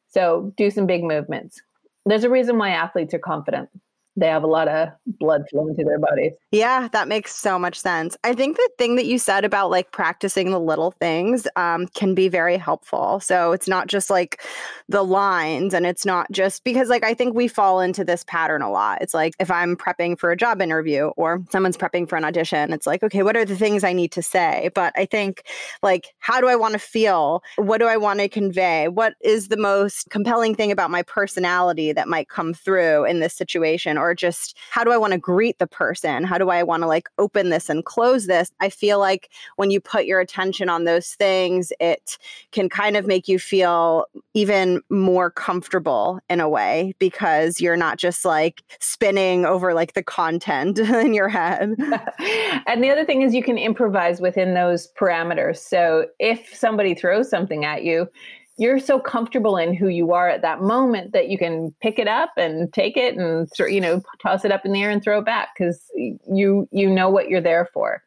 [0.10, 1.62] So do some big movements.
[2.06, 3.70] There's a reason why athletes are confident.
[4.16, 6.32] They have a lot of blood flowing to their bodies.
[6.52, 8.16] Yeah, that makes so much sense.
[8.24, 12.16] I think the thing that you said about like practicing the little things um, can
[12.16, 13.20] be very helpful.
[13.20, 14.42] So it's not just like
[14.88, 18.62] the lines, and it's not just because like I think we fall into this pattern
[18.62, 19.02] a lot.
[19.02, 22.72] It's like if I'm prepping for a job interview or someone's prepping for an audition,
[22.72, 24.70] it's like, okay, what are the things I need to say?
[24.74, 25.44] But I think
[25.84, 27.44] like, how do I want to feel?
[27.58, 28.88] What do I want to convey?
[28.88, 33.34] What is the most compelling thing about my personality that might come through in this
[33.34, 33.98] situation?
[34.06, 36.24] Or just how do I want to greet the person?
[36.24, 38.52] How do I want to like open this and close this?
[38.60, 42.18] I feel like when you put your attention on those things, it
[42.52, 47.98] can kind of make you feel even more comfortable in a way because you're not
[47.98, 51.76] just like spinning over like the content in your head.
[52.68, 55.58] and the other thing is you can improvise within those parameters.
[55.58, 58.08] So if somebody throws something at you,
[58.58, 62.08] you're so comfortable in who you are at that moment that you can pick it
[62.08, 65.20] up and take it and you know toss it up in the air and throw
[65.20, 68.02] it back because you you know what you're there for.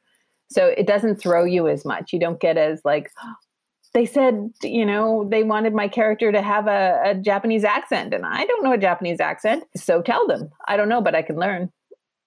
[0.50, 2.12] So it doesn't throw you as much.
[2.12, 3.10] You don't get as like
[3.94, 8.26] they said you know they wanted my character to have a, a japanese accent and
[8.26, 10.50] i don't know a japanese accent so tell them.
[10.66, 11.70] I don't know but i can learn.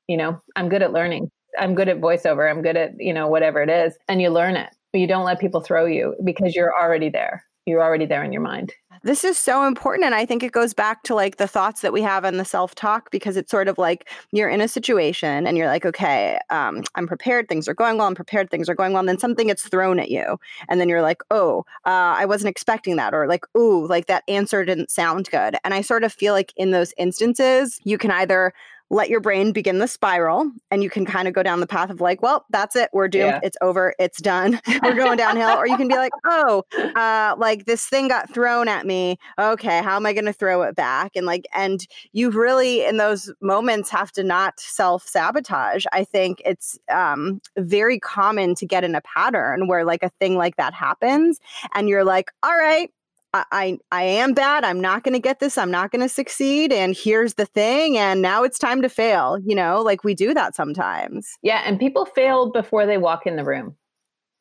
[0.07, 1.29] You know i'm good at learning.
[1.59, 2.49] I'm good at voiceover.
[2.49, 4.69] I'm good at you know whatever it is and you learn it.
[4.93, 8.41] You don't let people throw you because you're already there you're already there in your
[8.41, 8.73] mind.
[9.03, 10.05] This is so important.
[10.05, 12.45] And I think it goes back to like the thoughts that we have in the
[12.45, 16.39] self talk because it's sort of like you're in a situation and you're like, okay,
[16.51, 17.49] um, I'm prepared.
[17.49, 18.07] Things are going well.
[18.07, 18.51] I'm prepared.
[18.51, 18.99] Things are going well.
[18.99, 20.37] And then something gets thrown at you.
[20.69, 23.13] And then you're like, oh, uh, I wasn't expecting that.
[23.13, 25.55] Or like, ooh, like that answer didn't sound good.
[25.63, 28.53] And I sort of feel like in those instances, you can either
[28.91, 31.89] let your brain begin the spiral and you can kind of go down the path
[31.89, 33.39] of like well that's it we're doomed yeah.
[33.41, 35.57] it's over it's done we're going downhill.
[35.57, 36.63] Or you can be like oh
[36.95, 40.61] uh like this thing got thrown at me okay how am i going to throw
[40.63, 41.15] it back?
[41.15, 46.41] And like and you really in those moments have to not self sabotage i think
[46.45, 50.73] it's um very common to get in a pattern where like a thing like that
[50.73, 51.39] happens
[51.73, 52.91] and you're like all right
[53.33, 54.65] I, I am bad.
[54.65, 55.57] I'm not going to get this.
[55.57, 56.73] I'm not going to succeed.
[56.73, 57.97] And here's the thing.
[57.97, 59.39] And now it's time to fail.
[59.45, 61.37] You know, like we do that sometimes.
[61.41, 61.63] Yeah.
[61.65, 63.75] And people fail before they walk in the room.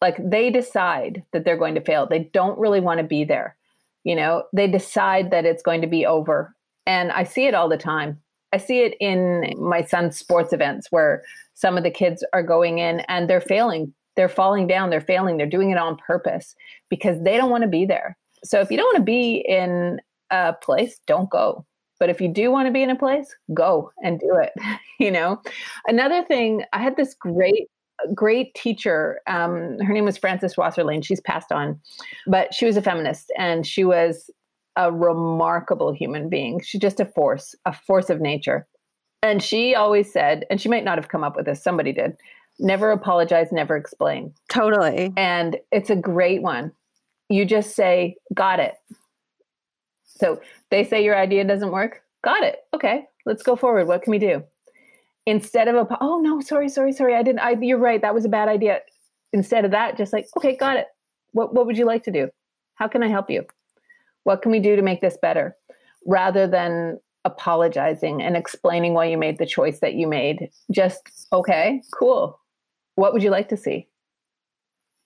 [0.01, 2.07] Like they decide that they're going to fail.
[2.07, 3.57] They don't really want to be there.
[4.03, 6.55] You know, they decide that it's going to be over.
[6.86, 8.18] And I see it all the time.
[8.53, 11.22] I see it in my son's sports events where
[11.55, 13.93] some of the kids are going in and they're failing.
[14.16, 14.91] They're falling down.
[14.91, 15.36] They're failing.
[15.36, 16.57] They're doing it on purpose
[16.88, 20.01] because they don't want to be there so if you don't want to be in
[20.30, 21.66] a place, don't go.
[21.99, 24.53] But if you do want to be in a place, go and do it.
[24.99, 25.41] you know,
[25.86, 27.68] another thing, I had this great
[28.14, 29.20] great teacher.
[29.26, 31.05] Um, her name was Frances Wasserlin.
[31.05, 31.78] She's passed on,
[32.26, 34.30] but she was a feminist and she was
[34.76, 36.62] a remarkable human being.
[36.62, 38.66] She's just a force, a force of nature.
[39.22, 42.16] And she always said, and she might not have come up with this, somebody did
[42.61, 44.32] never apologize, never explain.
[44.51, 45.12] Totally.
[45.16, 46.72] And it's a great one
[47.31, 48.74] you just say, got it.
[50.05, 52.03] So they say your idea doesn't work.
[52.22, 52.59] Got it.
[52.74, 53.87] Okay, let's go forward.
[53.87, 54.43] What can we do?
[55.26, 57.39] Instead of a, oh no, sorry, sorry, sorry, I didn't.
[57.39, 58.03] I, you're right.
[58.03, 58.81] That was a bad idea.
[59.33, 60.89] Instead of that, just like, okay, got it.
[61.33, 62.28] What what would you like to do?
[62.74, 63.47] How can I help you?
[64.24, 65.57] What can we do to make this better?
[66.05, 70.51] Rather than apologizing and explaining why you made the choice that you made.
[70.70, 72.41] Just okay, cool.
[72.97, 73.87] What would you like to see?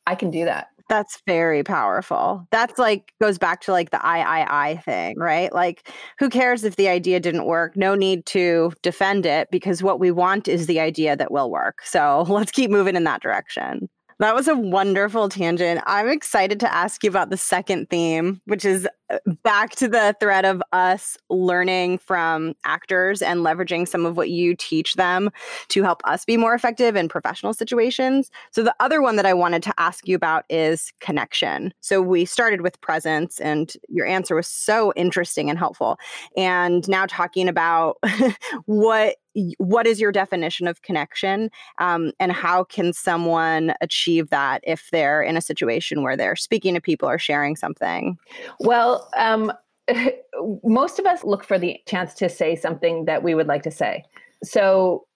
[0.06, 0.68] I can do that.
[0.88, 2.46] That's very powerful.
[2.50, 5.52] That's like goes back to like the I I I thing, right?
[5.52, 7.74] Like who cares if the idea didn't work?
[7.76, 11.78] No need to defend it because what we want is the idea that will work.
[11.84, 13.88] So, let's keep moving in that direction.
[14.20, 15.80] That was a wonderful tangent.
[15.86, 20.14] I'm excited to ask you about the second theme, which is uh, back to the
[20.20, 25.30] thread of us learning from actors and leveraging some of what you teach them
[25.68, 28.30] to help us be more effective in professional situations.
[28.52, 31.74] So, the other one that I wanted to ask you about is connection.
[31.80, 35.98] So, we started with presence, and your answer was so interesting and helpful.
[36.36, 37.98] And now, talking about
[38.66, 39.16] what
[39.58, 45.22] what is your definition of connection um, and how can someone achieve that if they're
[45.22, 48.16] in a situation where they're speaking to people or sharing something?
[48.60, 49.52] Well um,
[50.64, 53.70] most of us look for the chance to say something that we would like to
[53.70, 54.04] say.
[54.42, 55.06] So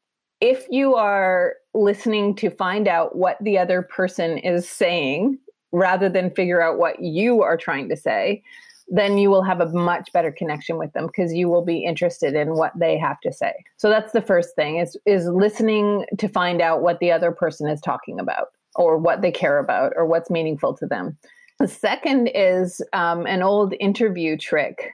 [0.41, 5.39] if you are listening to find out what the other person is saying
[5.73, 8.43] rather than figure out what you are trying to say
[8.91, 12.35] then you will have a much better connection with them because you will be interested
[12.35, 13.53] in what they have to say.
[13.77, 17.69] So that's the first thing is is listening to find out what the other person
[17.69, 21.19] is talking about or what they care about or what's meaningful to them.
[21.59, 24.93] The second is um, an old interview trick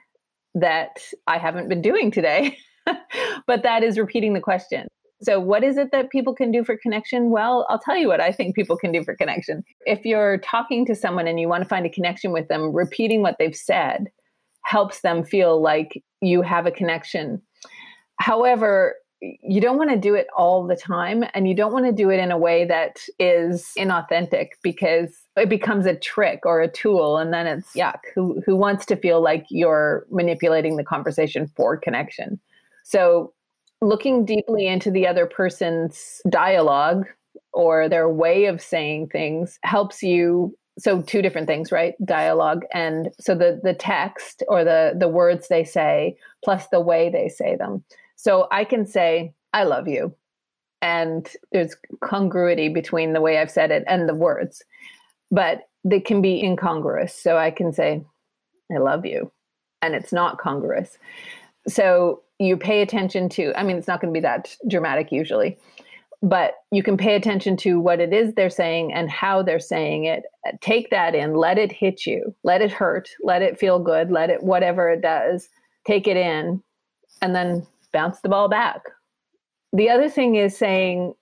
[0.55, 2.57] that I haven't been doing today.
[3.47, 4.87] but that is repeating the question.
[5.21, 7.29] So, what is it that people can do for connection?
[7.29, 9.63] Well, I'll tell you what I think people can do for connection.
[9.85, 13.21] If you're talking to someone and you want to find a connection with them, repeating
[13.21, 14.07] what they've said
[14.63, 17.41] helps them feel like you have a connection.
[18.19, 21.91] However, you don't want to do it all the time and you don't want to
[21.91, 26.67] do it in a way that is inauthentic because it becomes a trick or a
[26.67, 31.49] tool and then it's yuck who who wants to feel like you're manipulating the conversation
[31.55, 32.39] for connection
[32.83, 33.33] so
[33.85, 37.05] looking deeply into the other person's dialogue
[37.53, 41.93] or their way of saying things helps you so two different things right?
[42.03, 47.09] Dialogue and so the the text or the the words they say plus the way
[47.09, 47.83] they say them.
[48.15, 50.13] So i can say i love you.
[50.81, 54.63] And there's congruity between the way i've said it and the words.
[55.31, 57.13] But they can be incongruous.
[57.13, 58.03] So i can say
[58.73, 59.31] i love you.
[59.81, 60.97] And it's not congruous.
[61.67, 65.57] So you pay attention to i mean it's not going to be that dramatic usually
[66.25, 70.05] but you can pay attention to what it is they're saying and how they're saying
[70.05, 70.23] it.
[70.59, 74.29] Take that in let it hit you let it hurt let it feel good let
[74.29, 75.47] it whatever it does
[75.85, 76.61] take it in
[77.21, 78.81] and then bounce the ball back.
[79.73, 81.13] The other thing is saying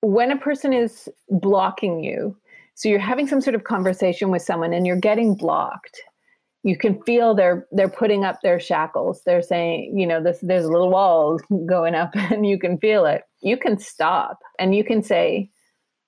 [0.00, 2.36] when a person is blocking you
[2.74, 6.00] so you're having some sort of conversation with someone and you're getting blocked
[6.62, 9.22] you can feel they're they're putting up their shackles.
[9.24, 13.22] They're saying you know this there's little wall going up and you can feel it.
[13.40, 15.50] You can stop and you can say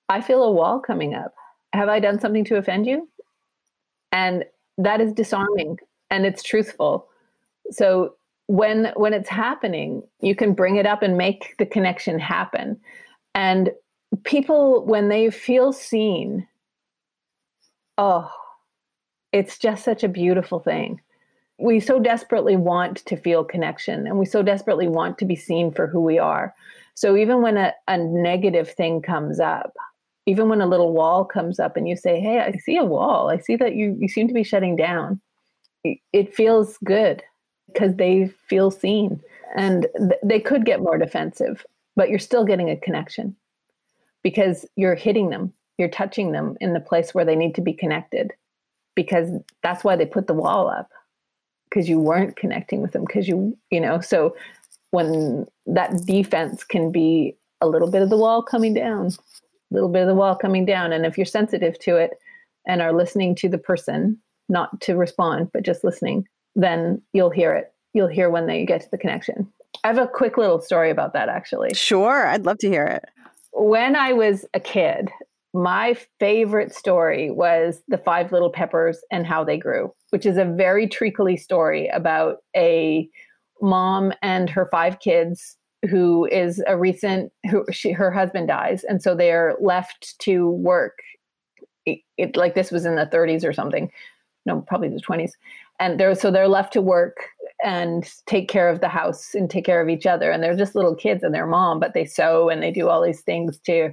[0.07, 1.33] i feel a wall coming up.
[1.73, 3.09] Have i done something to offend you?
[4.11, 4.45] And
[4.77, 5.79] that is disarming
[6.09, 7.07] and it's truthful.
[7.71, 8.15] So
[8.47, 12.79] when when it's happening you can bring it up and make the connection happen.
[13.33, 13.71] And
[14.23, 16.47] people when they feel seen
[17.97, 18.31] oh
[19.35, 21.01] it's just such a beautiful thing.
[21.57, 25.73] We so desperately want to feel connection and we so desperately want to be seen
[25.73, 26.55] for who we are.
[26.93, 29.73] So even when a, a negative thing comes up,
[30.25, 33.29] even when a little wall comes up and you say, Hey, I see a wall,
[33.29, 35.19] I see that you, you seem to be shutting down,
[35.83, 37.21] it feels good
[37.73, 39.19] because they feel seen.
[39.57, 41.65] And th- they could get more defensive,
[41.97, 43.35] but you're still getting a connection
[44.23, 47.73] because you're hitting them, you're touching them in the place where they need to be
[47.73, 48.31] connected
[48.95, 49.29] because
[49.61, 50.89] that's why they put the wall up
[51.69, 54.35] because you weren't connecting with them because you you know so
[54.91, 59.11] when that defense can be a little bit of the wall coming down
[59.71, 60.93] a little bit of the wall coming down.
[60.93, 62.11] And if you're sensitive to it
[62.65, 64.17] and are listening to the person
[64.47, 66.27] not to respond but just listening
[66.57, 67.73] then you'll hear it.
[67.93, 69.51] You'll hear when they get to the connection.
[69.83, 71.73] I have a quick little story about that actually.
[71.73, 73.05] Sure i'd love to hear it.
[73.51, 75.09] When i was a kid
[75.55, 80.45] my favorite story was the five little peppers and how they grew which is a
[80.45, 83.09] very treacly story about a
[83.61, 85.57] mom and her five kids
[85.89, 90.99] who is a recent who she her husband dies and so they're left to work.
[91.85, 93.91] It, it, like this was in the 30s or something.
[94.45, 95.31] No probably the 20s
[95.79, 97.17] and they're so they're left to work
[97.63, 100.75] and take care of the house and take care of each other and they're just
[100.75, 103.91] little kids and their mom but they sew and they do all these things to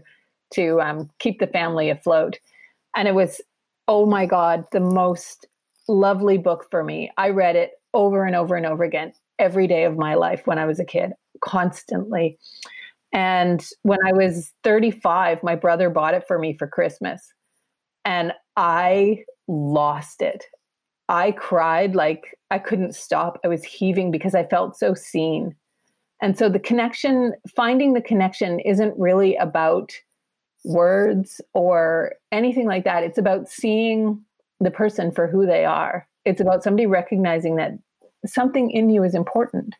[0.53, 2.39] to um, keep the family afloat.
[2.97, 3.41] And it was,
[3.89, 5.47] oh my God, the most
[5.89, 7.11] lovely book for me.
[7.17, 10.59] I read it over and over and over again every day of my life when
[10.59, 12.39] I was a kid, constantly.
[13.13, 17.33] And when I was 35, my brother bought it for me for Christmas.
[18.05, 20.45] And I lost it.
[21.09, 23.39] I cried like I couldn't stop.
[23.45, 25.55] I was heaving because I felt so seen.
[26.23, 29.93] And so the connection, finding the connection isn't really about
[30.65, 33.03] words or anything like that.
[33.03, 34.23] It's about seeing
[34.61, 36.07] the person for who they are.
[36.25, 37.73] It's about somebody recognizing that
[38.27, 39.75] something in you is important.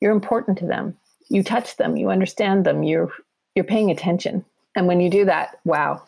[0.00, 0.96] You're important to them.
[1.28, 3.12] You touch them, you understand them, you're
[3.54, 4.44] you're paying attention.
[4.76, 6.02] And when you do that, wow,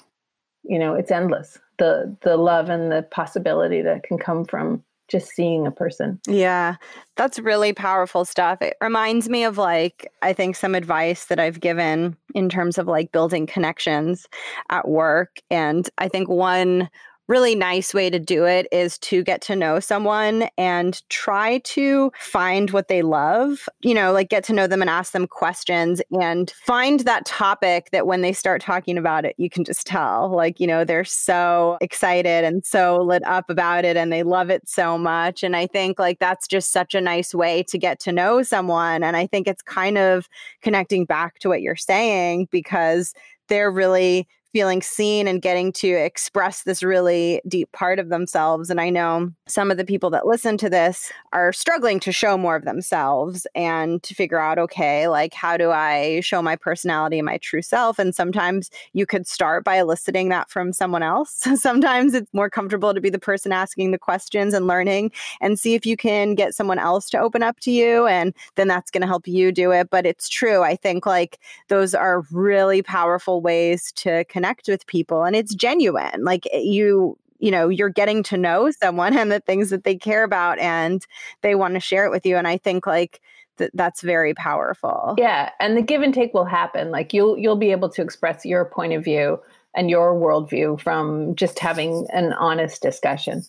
[0.63, 1.59] you know, it's endless.
[1.79, 6.21] The the love and the possibility that can come from just seeing a person.
[6.27, 6.77] Yeah,
[7.17, 8.63] that's really powerful stuff.
[8.63, 12.87] It reminds me of like, I think some advice that I've given in terms of
[12.87, 14.27] like building connections
[14.71, 15.41] at work.
[15.51, 16.89] And I think one
[17.31, 22.11] really nice way to do it is to get to know someone and try to
[22.19, 26.03] find what they love, you know, like get to know them and ask them questions
[26.21, 30.29] and find that topic that when they start talking about it, you can just tell,
[30.35, 34.51] like, you know, they're so excited and so lit up about it and they love
[34.51, 35.45] it so much.
[35.45, 39.05] And I think like that's just such a nice way to get to know someone.
[39.05, 40.29] And I think it's kind of
[40.63, 43.15] connecting back to what you're saying because
[43.47, 48.69] they're really feeling seen and getting to express this really deep part of themselves.
[48.69, 52.37] And I know some of the people that listen to this are struggling to show
[52.37, 57.19] more of themselves and to figure out, okay, like how do I show my personality
[57.19, 57.99] and my true self?
[57.99, 61.47] And sometimes you could start by eliciting that from someone else.
[61.55, 65.75] sometimes it's more comfortable to be the person asking the questions and learning and see
[65.75, 68.07] if you can get someone else to open up to you.
[68.07, 69.91] And then that's going to help you do it.
[69.91, 70.63] But it's true.
[70.63, 71.39] I think like
[71.69, 76.25] those are really powerful ways to connect connect with people and it's genuine.
[76.25, 79.97] Like eh, you you know you're getting to know someone and the things that they
[79.97, 81.07] care about and
[81.43, 83.21] they want to share it with you and i think like
[83.57, 87.57] th- that's very powerful yeah and the give and take will happen like you'll you'll
[87.57, 89.41] be able to express your point of view
[89.75, 93.43] and your worldview from just having an honest discussion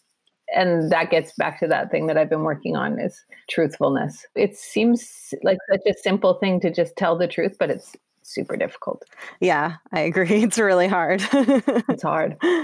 [0.56, 4.56] and that gets back to that thing that i've been working on is truthfulness it
[4.56, 7.94] seems like such a simple thing to just tell the truth but it's
[8.24, 9.04] super difficult.
[9.40, 10.44] Yeah, I agree.
[10.44, 11.22] It's really hard.
[11.34, 12.38] it's hard.
[12.42, 12.60] Yeah.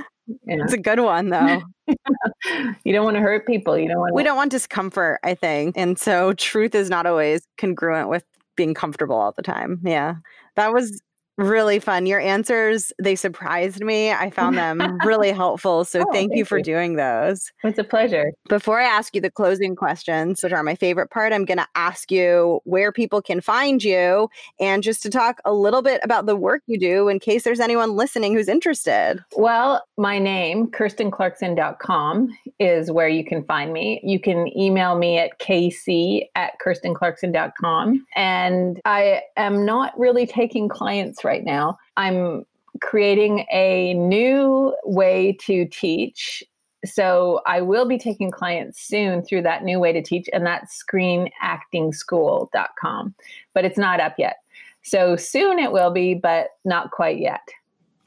[0.45, 1.62] It's a good one though.
[2.84, 3.78] you don't want to hurt people.
[3.78, 5.78] You don't want We don't want discomfort, I think.
[5.78, 8.24] And so truth is not always congruent with
[8.58, 9.80] being comfortable all the time.
[9.84, 10.16] Yeah.
[10.55, 11.01] That was
[11.38, 12.05] really fun.
[12.05, 14.11] Your answers, they surprised me.
[14.11, 15.85] I found them really helpful.
[15.85, 16.63] So oh, thank, thank, you for you.
[16.63, 17.51] doing those.
[17.63, 18.31] It's a pleasure.
[18.49, 21.67] Before I ask you the closing questions, which are my favorite part, I'm going to
[21.75, 24.29] ask you where people can find you
[24.59, 27.59] and just to talk a little bit about the work you do in case there's
[27.59, 29.23] anyone listening who's interested.
[29.35, 32.29] Well, my name, kirstenclarkson.com,
[32.59, 34.01] is where you can find me.
[34.03, 38.05] You can email me at kc at kirstenclarkson.com.
[38.15, 41.78] And I am not really taking clients right now.
[41.97, 42.45] I'm
[42.82, 46.43] creating a new way to teach.
[46.86, 50.84] So I will be taking clients soon through that new way to teach, and that's
[50.84, 53.15] screenactingschool.com.
[53.53, 54.38] But it's not up yet.
[54.84, 57.41] So soon it will be, but not quite yet.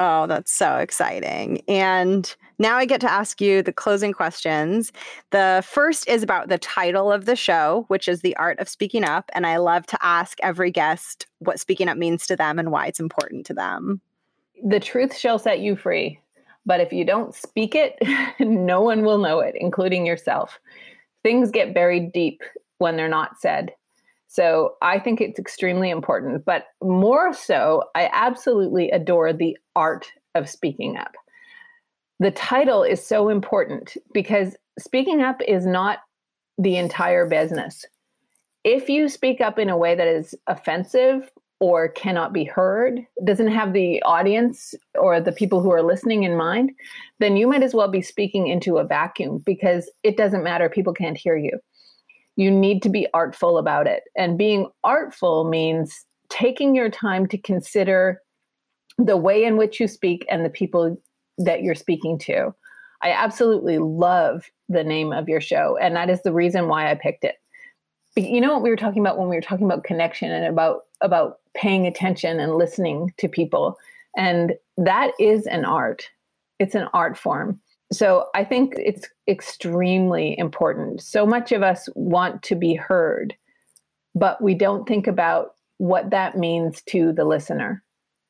[0.02, 1.60] Oh, that's so exciting.
[1.68, 4.92] And now I get to ask you the closing questions.
[5.30, 9.04] The first is about the title of the show, which is The Art of Speaking
[9.04, 9.30] Up.
[9.34, 12.86] And I love to ask every guest what speaking up means to them and why
[12.86, 14.00] it's important to them.
[14.64, 16.18] The truth shall set you free.
[16.64, 17.98] But if you don't speak it,
[18.40, 20.58] no one will know it, including yourself.
[21.22, 22.40] Things get buried deep
[22.78, 23.72] when they're not said.
[24.30, 26.44] So I think it's extremely important.
[26.44, 30.06] But more so, I absolutely adore the art
[30.36, 31.12] of speaking up.
[32.20, 35.98] The title is so important because speaking up is not
[36.58, 37.84] the entire business.
[38.62, 41.28] If you speak up in a way that is offensive
[41.58, 46.36] or cannot be heard, doesn't have the audience or the people who are listening in
[46.36, 46.70] mind,
[47.18, 50.68] then you might as well be speaking into a vacuum because it doesn't matter.
[50.68, 51.58] People can't hear you
[52.40, 54.04] you need to be artful about it.
[54.16, 58.22] And being artful means taking your time to consider
[58.96, 60.98] the way in which you speak and the people
[61.36, 62.54] that you're speaking to.
[63.02, 66.94] I absolutely love the name of your show, and that is the reason why I
[66.94, 67.34] picked it.
[68.16, 70.84] You know what we were talking about when we were talking about connection and about
[71.02, 73.76] about paying attention and listening to people,
[74.16, 76.08] and that is an art.
[76.58, 77.60] It's an art form.
[77.92, 81.02] So I think it's extremely important.
[81.02, 83.34] So much of us want to be heard,
[84.14, 87.82] but we don't think about what that means to the listener.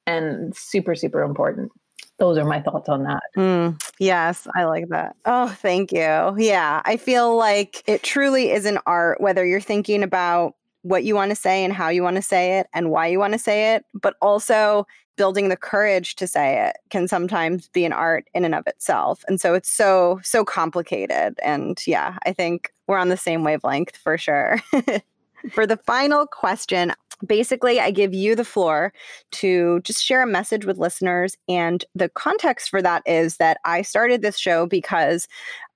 [0.07, 1.71] And super, super important.
[2.19, 3.23] Those are my thoughts on that.
[3.37, 5.15] Mm, yes, I like that.
[5.25, 6.35] Oh, thank you.
[6.37, 11.15] Yeah, I feel like it truly is an art, whether you're thinking about what you
[11.15, 13.39] want to say and how you want to say it and why you want to
[13.39, 14.87] say it, but also
[15.21, 19.23] building the courage to say it can sometimes be an art in and of itself.
[19.29, 21.39] And so it's so, so complicated.
[21.43, 24.59] And yeah, I think we're on the same wavelength for sure.
[25.53, 26.95] for the final question,
[27.27, 28.95] basically, I give you the floor
[29.33, 31.37] to just share a message with listeners.
[31.51, 35.29] And the context for that is that I started this show because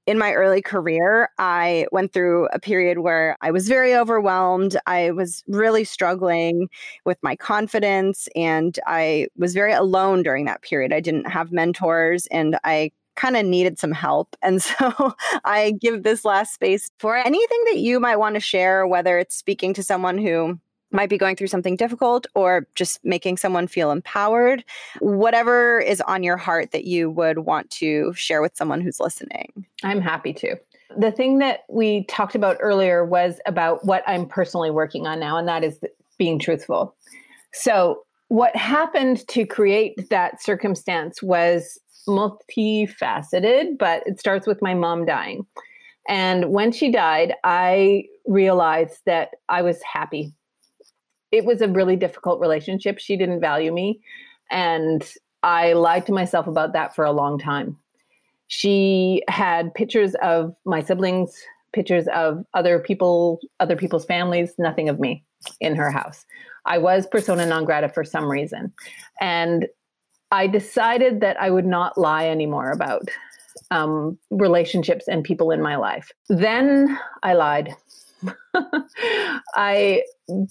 [0.07, 4.76] in my early career, I went through a period where I was very overwhelmed.
[4.86, 6.68] I was really struggling
[7.05, 10.92] with my confidence, and I was very alone during that period.
[10.92, 14.36] I didn't have mentors, and I kind of needed some help.
[14.42, 18.86] And so I give this last space for anything that you might want to share,
[18.86, 20.59] whether it's speaking to someone who
[20.95, 24.64] might be going through something difficult or just making someone feel empowered,
[25.01, 29.66] whatever is on your heart that you would want to share with someone who's listening.
[29.82, 30.57] I'm happy to.
[30.97, 35.36] The thing that we talked about earlier was about what I'm personally working on now,
[35.36, 35.78] and that is
[36.18, 36.95] being truthful.
[37.53, 41.78] So, what happened to create that circumstance was
[42.09, 45.47] multifaceted, but it starts with my mom dying.
[46.09, 50.32] And when she died, I realized that I was happy
[51.35, 53.01] it was a really difficult relationship.
[53.01, 54.01] She didn't value me.
[54.53, 55.05] And
[55.43, 57.76] I lied to myself about that for a long time.
[58.47, 61.35] She had pictures of my siblings,
[61.72, 65.24] pictures of other people, other people's families, nothing of me
[65.61, 66.24] in her house.
[66.66, 68.72] I was persona non grata for some reason.
[69.20, 69.66] And
[70.30, 73.09] I decided that I would not lie anymore about
[73.72, 76.12] um, relationships and people in my life.
[76.28, 77.74] Then I lied.
[79.54, 80.02] I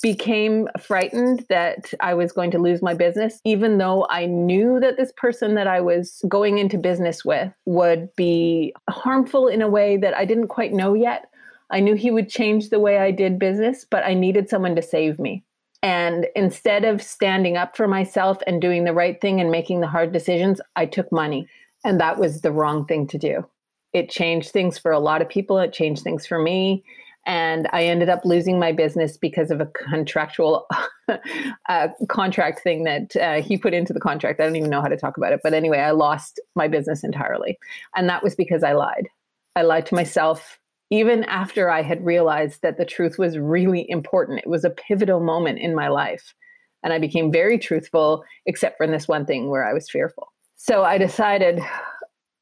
[0.01, 4.97] became frightened that I was going to lose my business, even though I knew that
[4.97, 9.97] this person that I was going into business with would be harmful in a way
[9.97, 11.29] that I didn't quite know yet.
[11.71, 14.81] I knew he would change the way I did business, but I needed someone to
[14.81, 15.43] save me.
[15.81, 19.87] And instead of standing up for myself and doing the right thing and making the
[19.87, 21.47] hard decisions, I took money.
[21.83, 23.45] And that was the wrong thing to do.
[23.91, 25.59] It changed things for a lot of people.
[25.59, 26.83] It changed things for me
[27.25, 30.67] and I ended up losing my business because of a contractual
[31.69, 34.39] uh, contract thing that uh, he put into the contract.
[34.39, 37.03] I don't even know how to talk about it, but anyway, I lost my business
[37.03, 37.57] entirely,
[37.95, 39.07] and that was because I lied.
[39.55, 40.59] I lied to myself
[40.89, 44.39] even after I had realized that the truth was really important.
[44.39, 46.35] It was a pivotal moment in my life,
[46.83, 50.27] and I became very truthful, except for in this one thing where I was fearful.
[50.57, 51.61] So I decided,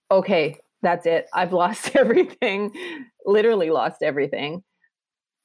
[0.10, 1.28] okay, that's it.
[1.34, 2.74] I've lost everything,
[3.26, 4.64] literally lost everything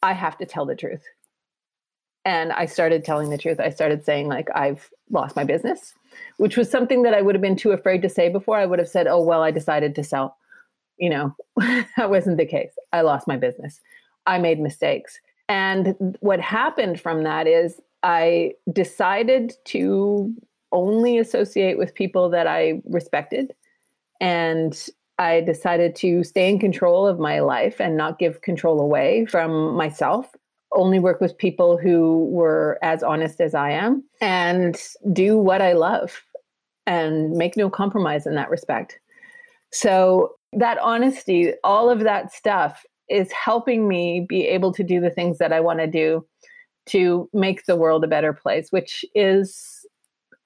[0.03, 1.03] I have to tell the truth.
[2.25, 3.61] And I started telling the truth.
[3.61, 5.95] I started saying, like, I've lost my business,
[6.39, 8.59] which was something that I would have been too afraid to say before.
[8.59, 10.37] I would have said, oh, well, I decided to sell.
[10.99, 11.37] You know,
[11.97, 12.73] that wasn't the case.
[12.93, 13.81] I lost my business.
[14.27, 15.21] I made mistakes.
[15.49, 20.35] And what happened from that is I decided to
[20.73, 23.55] only associate with people that I respected
[24.21, 24.89] and
[25.19, 29.75] I decided to stay in control of my life and not give control away from
[29.75, 30.31] myself.
[30.73, 34.77] Only work with people who were as honest as I am and
[35.13, 36.23] do what I love
[36.87, 38.99] and make no compromise in that respect.
[39.73, 45.11] So, that honesty, all of that stuff is helping me be able to do the
[45.11, 46.27] things that I want to do
[46.87, 49.85] to make the world a better place, which is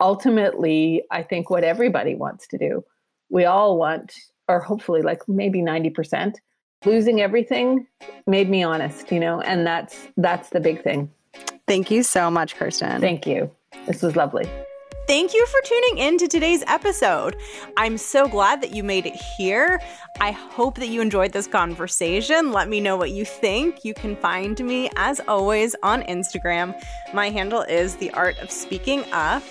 [0.00, 2.84] ultimately, I think, what everybody wants to do.
[3.28, 4.14] We all want
[4.50, 6.34] or hopefully like maybe 90%.
[6.84, 7.86] Losing everything
[8.26, 11.10] made me honest, you know, and that's that's the big thing.
[11.66, 13.00] Thank you so much, Kirsten.
[13.00, 13.50] Thank you.
[13.86, 14.48] This was lovely.
[15.06, 17.36] Thank you for tuning in to today's episode.
[17.76, 19.80] I'm so glad that you made it here.
[20.20, 22.52] I hope that you enjoyed this conversation.
[22.52, 23.84] Let me know what you think.
[23.84, 26.80] You can find me, as always, on Instagram.
[27.12, 29.42] My handle is The Art of Speaking Up.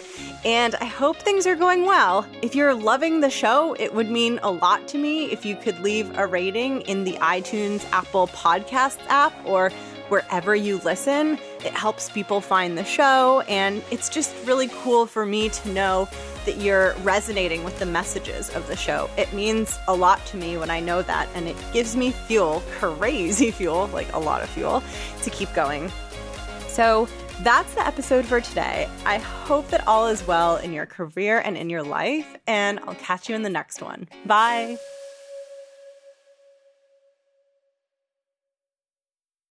[0.45, 2.25] And I hope things are going well.
[2.41, 5.79] If you're loving the show, it would mean a lot to me if you could
[5.79, 9.71] leave a rating in the iTunes Apple Podcasts app or
[10.09, 11.39] wherever you listen.
[11.63, 16.09] It helps people find the show, and it's just really cool for me to know
[16.45, 19.09] that you're resonating with the messages of the show.
[19.17, 22.63] It means a lot to me when I know that, and it gives me fuel,
[22.71, 24.83] crazy fuel, like a lot of fuel,
[25.23, 25.91] to keep going.
[26.67, 27.07] So,
[27.41, 28.89] that's the episode for today.
[29.05, 32.95] I hope that all is well in your career and in your life, and I'll
[32.95, 34.09] catch you in the next one.
[34.25, 34.77] Bye.